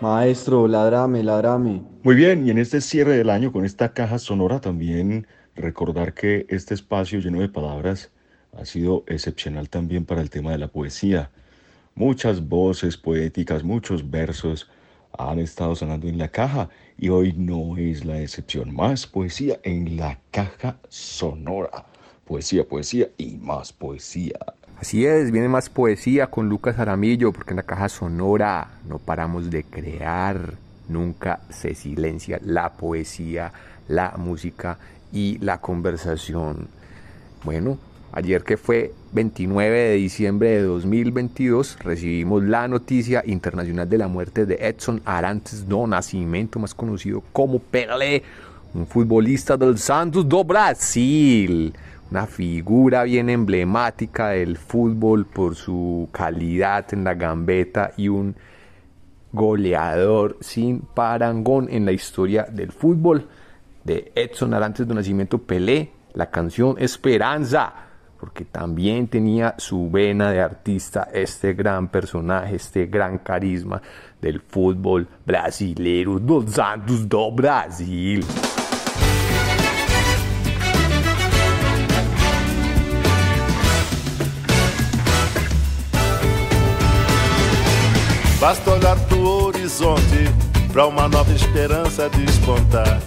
Maestro, 0.00 0.68
ladrame, 0.68 1.22
ladrame. 1.22 1.82
Muy 2.02 2.14
bien, 2.14 2.46
y 2.46 2.50
en 2.50 2.58
este 2.58 2.80
cierre 2.80 3.16
del 3.16 3.30
año 3.30 3.52
con 3.52 3.64
esta 3.64 3.92
caja 3.92 4.18
sonora 4.18 4.60
también 4.60 5.26
recordar 5.56 6.14
que 6.14 6.46
este 6.48 6.74
espacio 6.74 7.18
lleno 7.18 7.40
de 7.40 7.48
palabras 7.48 8.12
ha 8.56 8.64
sido 8.64 9.04
excepcional 9.06 9.68
también 9.68 10.04
para 10.04 10.20
el 10.20 10.30
tema 10.30 10.52
de 10.52 10.58
la 10.58 10.68
poesía. 10.68 11.30
Muchas 11.94 12.48
voces 12.48 12.96
poéticas, 12.96 13.64
muchos 13.64 14.08
versos 14.10 14.68
han 15.16 15.38
estado 15.38 15.74
sonando 15.74 16.06
en 16.06 16.18
la 16.18 16.28
caja 16.28 16.68
y 16.96 17.08
hoy 17.08 17.32
no 17.32 17.76
es 17.76 18.04
la 18.04 18.20
excepción. 18.20 18.74
Más 18.74 19.06
poesía 19.06 19.58
en 19.62 19.96
la 19.96 20.18
caja 20.30 20.76
sonora. 20.88 21.86
Poesía, 22.24 22.66
poesía 22.66 23.08
y 23.16 23.36
más 23.36 23.72
poesía. 23.72 24.38
Así 24.80 25.04
es, 25.04 25.32
viene 25.32 25.48
más 25.48 25.70
poesía 25.70 26.28
con 26.28 26.48
Lucas 26.48 26.78
Aramillo, 26.78 27.32
porque 27.32 27.50
en 27.50 27.56
la 27.56 27.64
caja 27.64 27.88
sonora 27.88 28.78
no 28.86 28.98
paramos 28.98 29.50
de 29.50 29.64
crear, 29.64 30.54
nunca 30.88 31.40
se 31.50 31.74
silencia 31.74 32.38
la 32.44 32.74
poesía, 32.74 33.52
la 33.88 34.14
música 34.16 34.78
y 35.12 35.38
la 35.38 35.60
conversación. 35.60 36.68
Bueno, 37.44 37.78
ayer 38.12 38.42
que 38.42 38.56
fue 38.56 38.92
29 39.12 39.78
de 39.78 39.94
diciembre 39.94 40.48
de 40.50 40.62
2022, 40.62 41.78
recibimos 41.80 42.42
la 42.42 42.68
noticia 42.68 43.22
internacional 43.26 43.88
de 43.88 43.98
la 43.98 44.08
muerte 44.08 44.46
de 44.46 44.56
Edson 44.60 45.00
Arantes 45.04 45.68
do 45.68 45.86
Nascimento, 45.86 46.58
más 46.58 46.74
conocido 46.74 47.22
como 47.32 47.58
Pelé, 47.58 48.22
un 48.74 48.86
futbolista 48.86 49.56
del 49.56 49.78
Santos 49.78 50.28
do 50.28 50.44
Brasil. 50.44 51.74
Una 52.10 52.26
figura 52.26 53.02
bien 53.02 53.28
emblemática 53.28 54.30
del 54.30 54.56
fútbol 54.56 55.26
por 55.26 55.54
su 55.54 56.08
calidad 56.10 56.86
en 56.92 57.04
la 57.04 57.14
gambeta 57.14 57.92
y 57.98 58.08
un 58.08 58.34
goleador 59.32 60.38
sin 60.40 60.80
parangón 60.80 61.68
en 61.70 61.84
la 61.84 61.92
historia 61.92 62.46
del 62.50 62.72
fútbol 62.72 63.28
de 63.84 64.10
Edson 64.14 64.54
Arantes 64.54 64.88
de 64.88 64.94
Nacimiento 64.94 65.38
Pelé, 65.38 65.90
la 66.14 66.30
canción 66.30 66.76
Esperanza, 66.78 67.87
porque 68.18 68.44
también 68.44 69.08
tenía 69.08 69.54
su 69.58 69.90
vena 69.90 70.30
de 70.30 70.40
artista 70.40 71.08
este 71.12 71.54
gran 71.54 71.88
personaje, 71.88 72.56
este 72.56 72.86
gran 72.86 73.18
carisma 73.18 73.80
del 74.20 74.40
fútbol 74.40 75.06
brasileiro 75.24 76.18
dos 76.18 76.52
Santos 76.52 77.08
do 77.08 77.30
Brasil. 77.30 78.24
Basta 88.40 88.70
olhar 88.70 88.96
pro 89.08 89.46
horizonte 89.46 90.32
pra 90.72 90.86
uma 90.86 91.08
nova 91.08 91.32
esperança 91.32 92.08
despontar. 92.08 93.00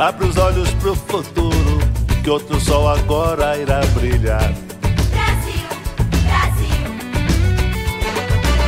Abre 0.00 0.26
os 0.26 0.38
olhos 0.38 0.70
pro 0.76 0.94
futuro, 0.94 1.78
que 2.24 2.30
outro 2.30 2.58
sol 2.58 2.88
agora 2.88 3.58
irá 3.58 3.80
brilhar. 3.92 4.50
Brasil, 5.10 5.68
Brasil. 6.24 6.86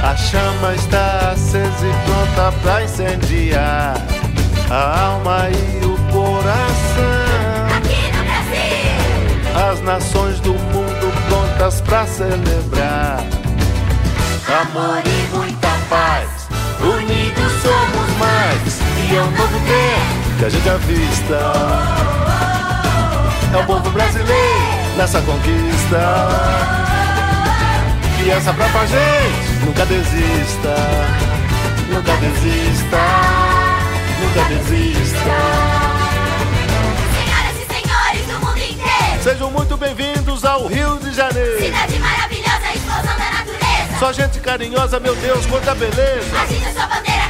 A 0.02 0.14
chama 0.14 0.74
está 0.74 1.30
acesa 1.32 1.86
e 1.86 1.92
pronta 2.04 2.52
pra 2.60 2.84
incendiar 2.84 3.96
a 4.70 5.04
alma 5.04 5.48
e 5.48 5.86
o 5.86 5.96
coração. 6.12 7.76
Aqui 7.78 8.12
no 8.14 8.24
Brasil. 8.24 9.70
As 9.70 9.80
nações 9.80 10.38
do 10.40 10.52
mundo 10.52 11.12
prontas 11.30 11.80
pra 11.80 12.06
celebrar. 12.08 13.24
Amor 14.60 15.02
e 15.06 15.34
muita 15.34 15.70
paz, 15.88 16.28
unidos 16.82 17.52
somos 17.62 18.18
mais. 18.18 18.82
E 19.10 19.16
é 19.16 19.22
um 19.22 19.30
novo 19.30 19.58
tempo 19.60 20.21
que 20.42 20.46
a 20.46 20.48
gente 20.48 20.68
avista. 20.68 21.38
É 23.52 23.56
o 23.58 23.64
povo 23.64 23.88
brasileiro 23.90 24.96
nessa 24.96 25.22
conquista. 25.22 26.28
Criança 28.18 28.52
pra 28.52 28.68
pra 28.70 28.84
gente, 28.86 29.64
nunca 29.64 29.86
desista. 29.86 30.74
Nunca 31.88 32.16
desista, 32.16 32.98
nunca 34.20 34.48
desista. 34.48 35.16
Senhoras 37.14 37.56
e 37.60 37.66
senhores 37.72 38.26
do 38.26 38.44
mundo 38.44 38.58
inteiro. 38.58 39.22
Sejam 39.22 39.50
muito 39.50 39.76
bem-vindos 39.76 40.44
ao 40.44 40.66
Rio 40.66 40.98
de 40.98 41.12
Janeiro. 41.14 41.62
Cidade 41.62 41.98
maravilhosa, 42.00 42.72
explosão 42.74 43.16
da 43.16 43.30
natureza. 43.30 43.98
Só 44.00 44.12
gente 44.12 44.40
carinhosa, 44.40 44.98
meu 44.98 45.14
Deus, 45.14 45.46
quanta 45.46 45.72
beleza. 45.72 46.40
Agita 46.42 46.72
sua 46.72 46.86
bandeira, 46.86 47.28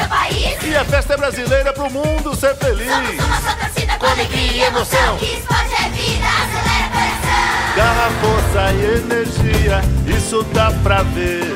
seu 0.00 0.08
país. 0.08 0.56
E 0.62 0.76
a 0.76 0.84
festa 0.84 1.14
é 1.14 1.16
brasileira 1.16 1.72
pro 1.72 1.90
mundo 1.90 2.34
ser 2.34 2.54
feliz. 2.56 2.88
Somos 2.88 3.24
uma 3.24 3.40
só 3.40 3.56
torcida 3.56 3.96
com 3.98 4.06
alegria 4.06 4.52
e 4.52 4.62
emoção. 4.62 5.16
Que 5.18 5.34
esporte 5.34 5.74
é 5.74 5.88
vida, 5.90 6.26
acelera 6.26 6.88
coração. 6.92 7.40
Garra, 7.76 8.10
força 8.20 8.72
e 8.72 8.84
energia, 8.98 9.80
isso 10.16 10.42
dá 10.54 10.70
pra 10.82 11.02
ver. 11.02 11.54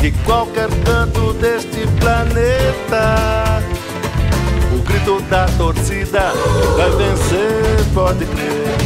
De 0.00 0.10
qualquer 0.24 0.68
canto 0.84 1.32
deste 1.34 1.86
planeta. 1.98 3.62
O 4.72 4.82
grito 4.82 5.20
da 5.22 5.46
torcida 5.56 6.32
vai 6.76 6.90
vencer, 6.90 7.84
pode 7.94 8.24
crer. 8.26 8.76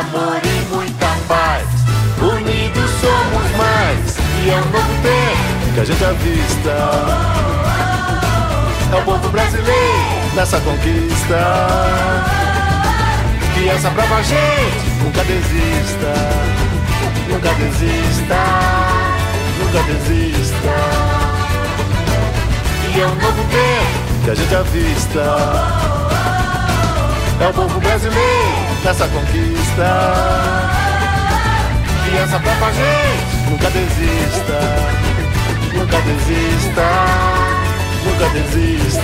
Amor 0.00 0.40
e 0.42 0.74
muita 0.74 1.06
paz, 1.28 1.66
unidos 2.20 2.90
somos 3.00 3.56
mais. 3.56 4.16
E 4.44 4.50
é 4.50 4.56
um 4.56 4.70
novo 4.70 5.02
tempo 5.02 5.74
que 5.74 5.80
a 5.80 5.84
gente 5.84 6.04
avista. 6.04 7.61
É 8.92 8.94
o 8.94 9.02
povo 9.04 9.26
brasileiro 9.30 10.34
nessa 10.34 10.60
conquista. 10.60 11.38
Criança 13.54 13.88
brava 13.88 14.22
gente, 14.22 14.86
nunca 15.02 15.24
desista. 15.24 16.12
Nunca 17.26 17.54
desista, 17.54 18.36
nunca 19.58 19.82
desista. 19.84 20.74
E 22.94 23.00
é 23.00 23.06
um 23.06 23.14
novo 23.14 23.42
tempo 23.44 24.24
que 24.24 24.30
a 24.30 24.34
gente 24.34 24.54
avista. 24.54 25.20
É 27.40 27.48
o 27.48 27.52
povo 27.54 27.80
brasileiro 27.80 28.76
nessa 28.84 29.08
conquista. 29.08 29.88
Criança 32.04 32.38
brava 32.38 32.72
gente, 32.72 33.50
nunca 33.50 33.70
desista. 33.70 35.02
Nunca 35.74 35.98
desista, 36.02 36.82
nunca 38.04 38.28
desista. 38.30 39.00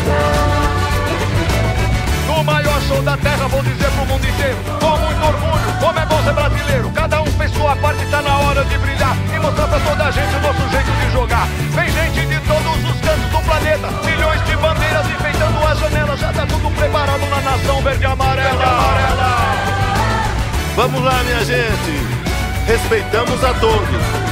No 2.26 2.44
maior 2.44 2.80
show 2.82 3.02
da 3.02 3.16
terra, 3.16 3.48
vou 3.48 3.62
dizer 3.62 3.90
pro 3.90 4.06
mundo 4.06 4.24
inteiro 4.24 4.56
Com 4.80 4.96
muito 4.98 5.26
orgulho, 5.26 5.72
como 5.80 5.98
é 5.98 6.06
bom 6.06 6.22
ser 6.22 6.32
brasileiro 6.32 6.90
Cada 6.94 7.22
um 7.22 7.26
fez 7.26 7.50
sua 7.52 7.74
parte, 7.76 8.06
tá 8.06 8.22
na 8.22 8.38
hora 8.38 8.64
de 8.64 8.78
brilhar 8.78 9.16
E 9.34 9.38
mostrar 9.40 9.66
pra 9.66 9.80
toda 9.80 10.04
a 10.04 10.10
gente 10.10 10.36
o 10.36 10.40
nosso 10.40 10.68
jeito 10.70 10.92
de 10.92 11.12
jogar 11.12 11.48
Vem 11.74 11.90
gente 11.90 12.26
de 12.26 12.40
todos 12.46 12.90
os 12.90 13.00
cantos 13.00 13.30
do 13.30 13.38
planeta 13.44 13.88
Milhões 14.04 14.44
de 14.44 14.56
bandeiras 14.56 15.06
enfeitando 15.08 15.66
as 15.66 15.78
janelas 15.80 16.20
Já 16.20 16.32
tá 16.32 16.46
tudo 16.46 16.70
preparado 16.76 17.26
na 17.28 17.40
nação 17.40 17.82
verde 17.82 18.02
e 18.02 18.06
amarela, 18.06 18.50
verde 18.50 18.62
amarela. 18.62 19.78
Vamos 20.76 21.02
lá, 21.02 21.22
minha 21.24 21.44
gente. 21.44 22.18
Respeitamos 22.68 23.42
a 23.42 23.52
todos, 23.54 23.88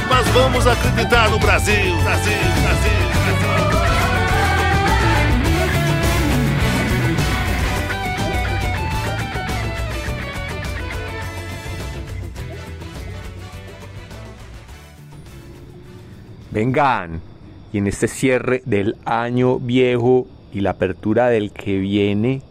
mas 0.07 0.25
vamos 0.29 0.65
acreditar 0.65 1.29
no 1.29 1.39
Brasil. 1.39 1.97
Brasil, 2.03 2.37
Brasil, 2.63 3.41
Brasil. 3.41 3.56
Vengan, 16.51 17.21
y 17.73 17.79
en 17.79 17.87
este 17.87 18.07
cierre 18.07 18.61
del 18.65 18.95
año 19.05 19.59
viejo 19.59 20.27
y 20.53 20.61
la 20.61 20.71
apertura 20.71 21.27
del 21.27 21.51
que 21.51 21.77
viene, 21.77 22.41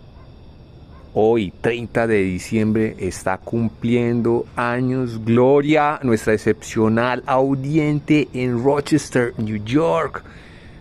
Hoy, 1.18 1.50
30 1.62 2.06
de 2.08 2.18
diciembre, 2.18 2.94
está 2.98 3.38
cumpliendo 3.38 4.44
años 4.54 5.24
Gloria, 5.24 5.98
nuestra 6.02 6.34
excepcional 6.34 7.22
audiente 7.24 8.28
en 8.34 8.62
Rochester, 8.62 9.32
New 9.38 9.64
York. 9.64 10.22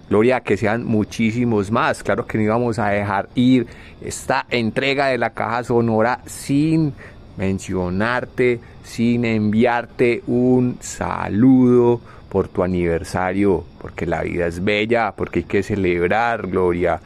Gloria, 0.09 0.41
que 0.41 0.57
sean 0.57 0.84
muchísimos 0.84 1.72
más. 1.72 2.03
Claro 2.03 2.28
que 2.28 2.38
no 2.38 2.43
íbamos 2.43 2.80
a 2.80 2.89
dejar 2.89 3.30
ir 3.34 3.66
esta 4.01 4.45
entrega 4.49 5.07
de 5.07 5.18
la 5.18 5.30
caja 5.30 5.63
sonora 5.63 6.20
sin 6.26 6.93
mencionarte, 7.38 8.60
sin 8.84 9.26
enviarte 9.26 10.24
un 10.28 10.78
saludo 10.80 12.02
por 12.30 12.48
tu 12.48 12.64
aniversario, 12.64 13.64
porque 13.82 14.06
la 14.06 14.22
vida 14.24 14.48
es 14.48 14.64
bella, 14.64 15.14
porque 15.16 15.40
hay 15.40 15.46
que 15.46 15.64
celebrar, 15.64 16.48
Gloria 16.48 17.00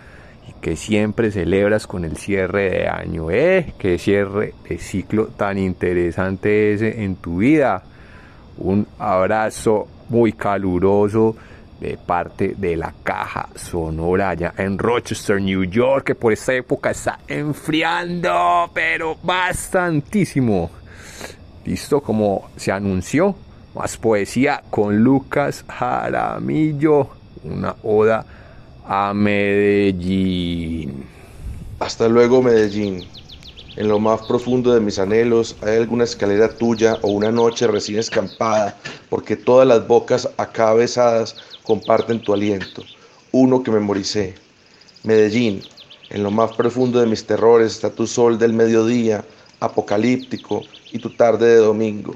que 0.61 0.75
siempre 0.75 1.31
celebras 1.31 1.87
con 1.87 2.05
el 2.05 2.17
cierre 2.17 2.69
de 2.69 2.87
año. 2.87 3.31
¡Eh! 3.31 3.73
¡Qué 3.77 3.97
cierre 3.97 4.53
de 4.67 4.77
ciclo 4.77 5.27
tan 5.27 5.57
interesante 5.57 6.73
ese 6.73 7.03
en 7.03 7.15
tu 7.15 7.37
vida! 7.37 7.83
Un 8.57 8.87
abrazo 8.97 9.87
muy 10.09 10.33
caluroso 10.33 11.35
de 11.79 11.97
parte 11.97 12.55
de 12.57 12.75
la 12.75 12.93
caja 13.03 13.49
sonora 13.55 14.31
allá 14.31 14.53
en 14.57 14.77
Rochester, 14.77 15.41
New 15.41 15.63
York, 15.63 16.07
que 16.07 16.15
por 16.15 16.33
esta 16.33 16.53
época 16.53 16.91
está 16.91 17.19
enfriando, 17.27 18.69
pero 18.73 19.17
bastantísimo. 19.23 20.69
Listo, 21.65 22.01
como 22.01 22.49
se 22.55 22.71
anunció, 22.71 23.35
más 23.75 23.97
poesía 23.97 24.61
con 24.69 25.03
Lucas 25.03 25.63
Jaramillo, 25.67 27.09
una 27.43 27.75
oda 27.83 28.25
a 28.85 29.13
Medellín. 29.13 31.05
Hasta 31.79 32.07
luego, 32.09 32.41
Medellín. 32.41 33.05
En 33.79 33.87
lo 33.87 33.97
más 33.97 34.21
profundo 34.23 34.73
de 34.73 34.81
mis 34.81 34.99
anhelos 34.99 35.55
hay 35.61 35.77
alguna 35.77 36.03
escalera 36.03 36.49
tuya 36.49 36.99
o 37.01 37.11
una 37.11 37.31
noche 37.31 37.65
recién 37.65 37.97
escampada, 37.97 38.77
porque 39.09 39.37
todas 39.37 39.65
las 39.65 39.87
bocas 39.87 40.27
acá 40.35 40.73
besadas 40.73 41.37
comparten 41.63 42.19
tu 42.19 42.33
aliento. 42.33 42.83
Uno 43.31 43.63
que 43.63 43.71
memoricé. 43.71 44.35
Medellín, 45.03 45.63
en 46.09 46.23
lo 46.23 46.29
más 46.29 46.51
profundo 46.57 46.99
de 46.99 47.07
mis 47.07 47.25
terrores 47.25 47.71
está 47.71 47.89
tu 47.89 48.05
sol 48.05 48.37
del 48.37 48.51
mediodía, 48.51 49.23
apocalíptico, 49.61 50.65
y 50.91 50.99
tu 50.99 51.11
tarde 51.11 51.47
de 51.47 51.61
domingo, 51.61 52.15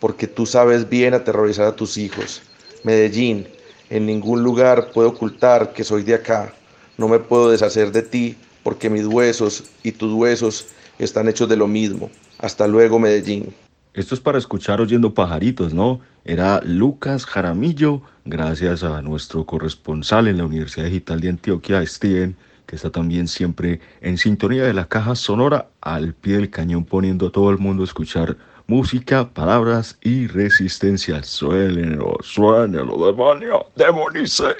porque 0.00 0.26
tú 0.26 0.44
sabes 0.44 0.88
bien 0.88 1.14
aterrorizar 1.14 1.66
a 1.66 1.76
tus 1.76 1.98
hijos. 1.98 2.42
Medellín, 2.82 3.46
en 3.90 4.06
ningún 4.06 4.42
lugar 4.42 4.90
puedo 4.90 5.10
ocultar 5.10 5.72
que 5.72 5.84
soy 5.84 6.02
de 6.02 6.14
acá. 6.14 6.52
No 6.98 7.06
me 7.06 7.20
puedo 7.20 7.48
deshacer 7.48 7.92
de 7.92 8.02
ti 8.02 8.34
porque 8.64 8.90
mis 8.90 9.06
huesos 9.06 9.62
y 9.84 9.92
tus 9.92 10.12
huesos 10.12 10.66
están 10.98 11.28
hechos 11.28 11.48
de 11.48 11.56
lo 11.56 11.66
mismo. 11.66 12.10
Hasta 12.38 12.66
luego, 12.66 12.98
Medellín. 12.98 13.54
Esto 13.94 14.14
es 14.14 14.20
para 14.20 14.36
escuchar 14.36 14.80
oyendo 14.80 15.14
pajaritos, 15.14 15.72
¿no? 15.72 16.00
Era 16.24 16.60
Lucas 16.62 17.24
Jaramillo, 17.24 18.02
gracias 18.26 18.82
a 18.82 19.00
nuestro 19.00 19.46
corresponsal 19.46 20.28
en 20.28 20.36
la 20.38 20.44
Universidad 20.44 20.86
Digital 20.86 21.20
de 21.20 21.30
Antioquia, 21.30 21.86
Steven, 21.86 22.36
que 22.66 22.76
está 22.76 22.90
también 22.90 23.26
siempre 23.26 23.80
en 24.02 24.18
sintonía 24.18 24.64
de 24.64 24.74
la 24.74 24.86
caja 24.86 25.14
sonora 25.14 25.68
al 25.80 26.12
pie 26.12 26.34
del 26.36 26.50
cañón 26.50 26.84
poniendo 26.84 27.28
a 27.28 27.32
todo 27.32 27.50
el 27.50 27.58
mundo 27.58 27.84
a 27.84 27.86
escuchar 27.86 28.36
música, 28.66 29.30
palabras 29.30 29.98
y 30.02 30.26
resistencia. 30.26 31.22
Suénenlo, 31.22 32.18
suénenlo, 32.20 33.06
demonio, 33.06 33.66
demonice. 33.76 34.56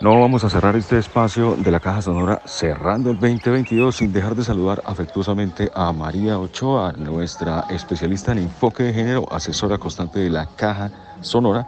No 0.00 0.20
vamos 0.20 0.44
a 0.44 0.48
cerrar 0.48 0.76
este 0.76 0.96
espacio 0.96 1.56
de 1.56 1.72
la 1.72 1.80
Caja 1.80 2.02
Sonora 2.02 2.40
cerrando 2.44 3.10
el 3.10 3.18
2022 3.18 3.96
sin 3.96 4.12
dejar 4.12 4.36
de 4.36 4.44
saludar 4.44 4.80
afectuosamente 4.86 5.72
a 5.74 5.92
María 5.92 6.38
Ochoa, 6.38 6.92
nuestra 6.92 7.64
especialista 7.68 8.30
en 8.30 8.38
enfoque 8.38 8.84
de 8.84 8.92
género, 8.94 9.26
asesora 9.32 9.76
constante 9.76 10.20
de 10.20 10.30
la 10.30 10.46
Caja 10.54 10.92
Sonora, 11.20 11.66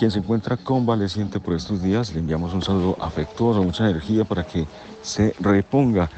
quien 0.00 0.10
se 0.10 0.18
encuentra 0.18 0.56
convaleciente 0.56 1.38
por 1.38 1.54
estos 1.54 1.80
días. 1.80 2.12
Le 2.12 2.18
enviamos 2.18 2.52
un 2.54 2.62
saludo 2.62 2.96
afectuoso, 3.00 3.62
mucha 3.62 3.88
energía 3.88 4.24
para 4.24 4.42
que 4.42 4.66
se 5.00 5.32
reponga. 5.38 6.10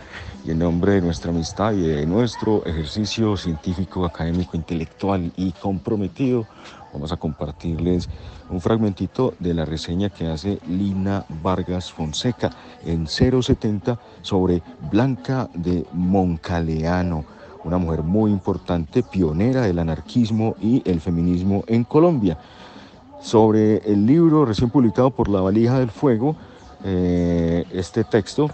Y 0.47 0.53
en 0.53 0.59
nombre 0.59 0.93
de 0.93 1.03
nuestra 1.03 1.33
amistad 1.33 1.75
y 1.75 1.83
de 1.83 2.07
nuestro 2.07 2.65
ejercicio 2.65 3.37
científico, 3.37 4.07
académico, 4.07 4.57
intelectual 4.57 5.31
y 5.37 5.53
comprometido, 5.53 6.47
vamos 6.93 7.13
a 7.13 7.17
compartirles 7.17 8.09
un 8.51 8.61
fragmentito 8.61 9.35
de 9.39 9.55
la 9.55 9.65
reseña 9.65 10.11
que 10.11 10.27
hace 10.29 10.59
Lina 10.69 11.25
Vargas 11.43 11.93
Fonseca 11.93 12.51
en 12.85 13.07
070 13.07 13.99
sobre 14.21 14.63
Blanca 14.91 15.49
de 15.55 15.87
Moncaleano, 15.93 17.25
una 17.65 17.79
mujer 17.79 18.03
muy 18.03 18.31
importante, 18.31 19.03
pionera 19.03 19.63
del 19.63 19.79
anarquismo 19.79 20.57
y 20.61 20.83
el 20.85 21.01
feminismo 21.01 21.65
en 21.67 21.85
Colombia. 21.85 22.39
Sobre 23.21 23.79
el 23.91 24.05
libro 24.05 24.45
recién 24.45 24.71
publicado 24.71 25.11
por 25.11 25.29
La 25.29 25.41
Valija 25.41 25.79
del 25.79 25.91
Fuego, 25.91 26.37
eh, 26.85 27.65
este 27.73 28.03
texto, 28.03 28.51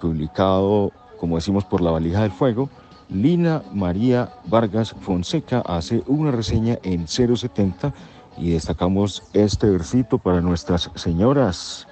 publicado, 0.00 0.92
como 1.18 1.36
decimos, 1.36 1.64
por 1.64 1.80
La 1.80 1.90
Valija 1.90 2.20
del 2.20 2.30
Fuego, 2.30 2.68
Lina 3.12 3.62
María 3.74 4.32
Vargas 4.46 4.94
Fonseca 5.00 5.62
hace 5.66 6.02
una 6.06 6.30
reseña 6.30 6.78
en 6.82 7.06
070 7.06 7.92
y 8.38 8.52
destacamos 8.52 9.22
este 9.34 9.68
versito 9.68 10.16
para 10.16 10.40
nuestras 10.40 10.90
señoras 10.94 11.86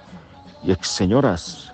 y 0.63 0.71
ex 0.71 0.87
señoras. 0.87 1.73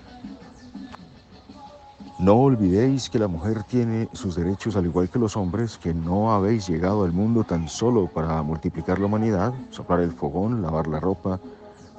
No 2.18 2.34
olvidéis 2.34 3.08
que 3.08 3.18
la 3.18 3.28
mujer 3.28 3.62
tiene 3.62 4.10
sus 4.12 4.36
derechos 4.36 4.76
al 4.76 4.84
igual 4.84 5.08
que 5.08 5.18
los 5.18 5.34
hombres, 5.34 5.78
que 5.78 5.94
no 5.94 6.32
habéis 6.32 6.68
llegado 6.68 7.04
al 7.04 7.12
mundo 7.12 7.42
tan 7.42 7.68
solo 7.68 8.06
para 8.06 8.42
multiplicar 8.42 8.98
la 8.98 9.06
humanidad, 9.06 9.54
soplar 9.70 10.00
el 10.00 10.12
fogón, 10.12 10.60
lavar 10.60 10.88
la 10.88 11.00
ropa, 11.00 11.40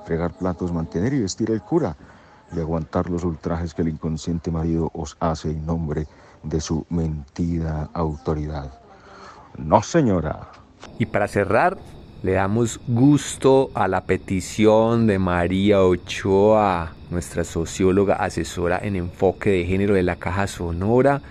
fregar 0.06 0.34
platos, 0.34 0.72
mantener 0.72 1.14
y 1.14 1.22
vestir 1.22 1.50
el 1.50 1.64
cura 1.64 1.98
y 2.56 2.60
aguantar 2.60 3.10
los 3.10 3.24
ultrajes 3.24 3.74
que 3.74 3.82
el 3.82 3.90
inconsciente 3.90 4.52
marido 4.52 4.92
os 4.94 5.18
hace 5.20 5.50
en 5.50 5.66
nombre 5.66 6.02
de 6.02 6.29
su 6.60 6.86
mentida 6.90 7.90
autoridad. 7.94 8.72
No, 9.58 9.82
señora. 9.84 10.52
Y 10.98 11.06
para 11.06 11.28
cerrar, 11.28 11.78
le 12.24 12.34
damos 12.34 12.80
gusto 12.88 13.72
a 13.74 13.88
la 13.88 14.02
petición 14.02 15.08
de 15.08 15.20
María 15.20 15.82
Ochoa, 15.82 16.94
nuestra 17.10 17.44
socióloga 17.44 18.16
asesora 18.16 18.80
en 18.82 18.96
enfoque 18.96 19.52
de 19.52 19.66
género 19.66 19.94
de 19.94 20.04
la 20.04 20.18
caja 20.18 20.48
sonora, 20.48 21.22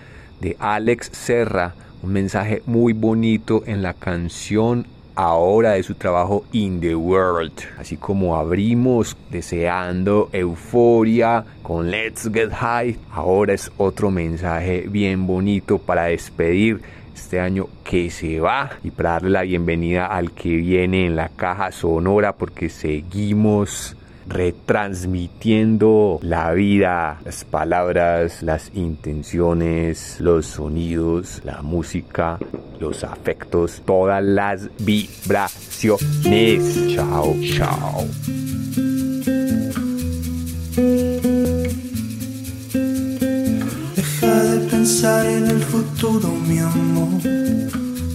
de 0.41 0.55
Alex 0.59 1.09
Serra, 1.13 1.75
un 2.01 2.13
mensaje 2.13 2.63
muy 2.65 2.93
bonito 2.93 3.63
en 3.65 3.81
la 3.81 3.93
canción 3.93 4.87
ahora 5.19 5.71
de 5.71 5.83
su 5.83 5.95
trabajo 5.95 6.45
In 6.53 6.79
the 6.79 6.95
World. 6.95 7.51
Así 7.77 7.97
como 7.97 8.37
abrimos 8.37 9.17
deseando 9.29 10.29
euforia 10.31 11.43
con 11.61 11.91
Let's 11.91 12.29
Get 12.33 12.51
High, 12.53 12.97
ahora 13.11 13.53
es 13.53 13.69
otro 13.75 14.11
mensaje 14.11 14.85
bien 14.87 15.27
bonito 15.27 15.77
para 15.77 16.03
despedir 16.03 16.81
este 17.13 17.41
año 17.41 17.67
que 17.83 18.09
se 18.11 18.39
va 18.39 18.69
y 18.81 18.91
para 18.91 19.11
darle 19.11 19.31
la 19.31 19.41
bienvenida 19.41 20.05
al 20.05 20.31
que 20.31 20.55
viene 20.55 21.07
en 21.07 21.17
la 21.17 21.27
caja 21.27 21.73
sonora 21.73 22.31
porque 22.37 22.69
seguimos 22.69 23.97
retransmitiendo 24.29 26.19
la 26.21 26.53
vida, 26.53 27.19
las 27.25 27.43
palabras, 27.43 28.43
las 28.43 28.71
intenciones, 28.75 30.17
los 30.19 30.45
sonidos, 30.45 31.41
la 31.43 31.63
música, 31.63 32.37
los 32.79 33.03
afectos, 33.03 33.81
todas 33.85 34.23
las 34.23 34.69
vibraciones. 34.79 36.95
Chao, 36.95 37.35
chao. 37.57 38.05
Deja 43.95 44.43
de 44.43 44.59
pensar 44.69 45.25
en 45.25 45.47
el 45.47 45.61
futuro, 45.61 46.29
mi 46.47 46.59
amor. 46.59 47.21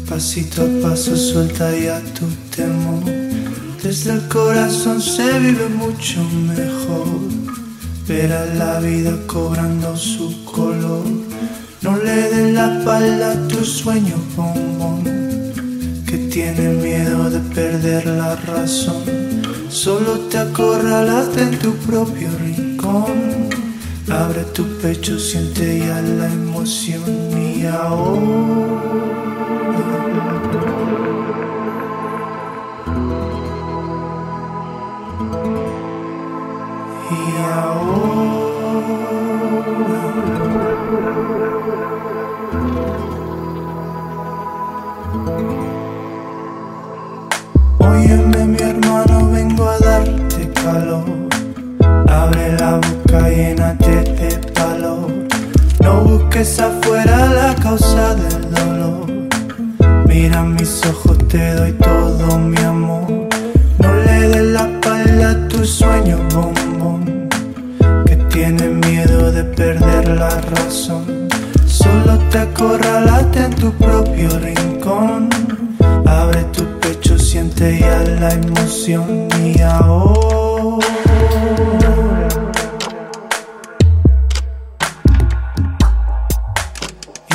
Pasito 0.09 0.63
a 0.63 0.83
paso 0.83 1.17
suelta 1.17 1.77
ya 1.77 2.01
tu 2.15 2.27
temor. 2.55 3.24
Desde 3.85 4.15
el 4.15 4.29
corazón 4.29 4.99
se 5.03 5.39
vive 5.41 5.69
mucho 5.69 6.25
mejor. 6.25 7.07
Verás 8.09 8.57
la 8.57 8.81
vida 8.81 9.13
cobrando 9.27 9.95
su 9.95 10.43
color. 10.47 11.05
No 11.83 11.95
le 11.99 12.31
des 12.31 12.55
la 12.55 12.79
espalda 12.79 13.33
a 13.33 13.47
tu 13.47 13.63
sueño, 13.63 14.17
bombón. 14.35 15.05
Que 16.07 16.17
tiene 16.33 16.71
miedo 16.71 17.29
de 17.29 17.41
perder 17.55 18.07
la 18.07 18.37
razón. 18.37 19.05
Solo 19.69 20.19
te 20.31 20.39
acorralaste 20.39 21.43
en 21.43 21.59
tu 21.59 21.75
propio 21.87 22.29
rincón. 22.39 23.51
Abre 24.09 24.45
tu 24.55 24.65
pecho, 24.79 25.19
siente 25.19 25.81
ya 25.81 26.01
la 26.01 26.33
emoción 26.33 27.03
y 27.39 27.67
ahora. 27.67 29.04
Óyeme 47.79 48.45
mi 48.47 48.59
hermano, 48.59 49.31
vengo 49.31 49.69
a 49.69 49.79
darte 49.79 50.51
calor. 50.53 51.05
Abre 52.09 52.57
la 52.59 52.77
boca, 52.77 53.29
llénate 53.29 54.03
de 54.03 54.41
calor. 54.53 55.13
No 55.81 56.01
busques 56.03 56.59
afuera 56.59 57.27
la 57.27 57.55
causa 57.55 58.15
del 58.17 58.51
dolor. 58.53 59.07
Mira 60.07 60.43
mis 60.43 60.85
ojos, 60.87 61.19
te 61.29 61.55
doy 61.55 61.73
todo 61.73 62.39
mi 62.39 62.59
amor. 62.59 63.29
No 63.79 63.95
le 63.95 64.29
des 64.29 64.47
la 64.53 64.63
espalda 64.63 65.31
a 65.31 65.49
tus 65.49 65.71
sueños, 65.71 66.21
bombón. 66.35 66.74
Que 68.35 68.41
tienes 68.41 68.89
miedo 68.89 69.31
de 69.31 69.45
perder 69.45 70.09
la 70.09 70.41
razón. 70.41 71.29
Solo 71.69 72.19
te 72.31 72.39
acorralate 72.39 73.45
en 73.45 73.55
tu 73.55 73.73
propio 73.75 74.29
rincón. 74.41 75.29
Abre 76.05 76.43
tu 76.53 76.65
pecho, 76.81 77.17
siente 77.17 77.79
ya 77.79 78.03
la 78.19 78.31
emoción 78.33 79.29
y 79.41 79.61
ahora. 79.61 80.85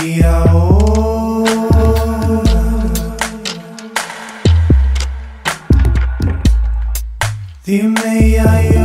Y 0.04 0.22
ahora. 0.22 1.50
Dime 7.66 8.32
ya. 8.32 8.79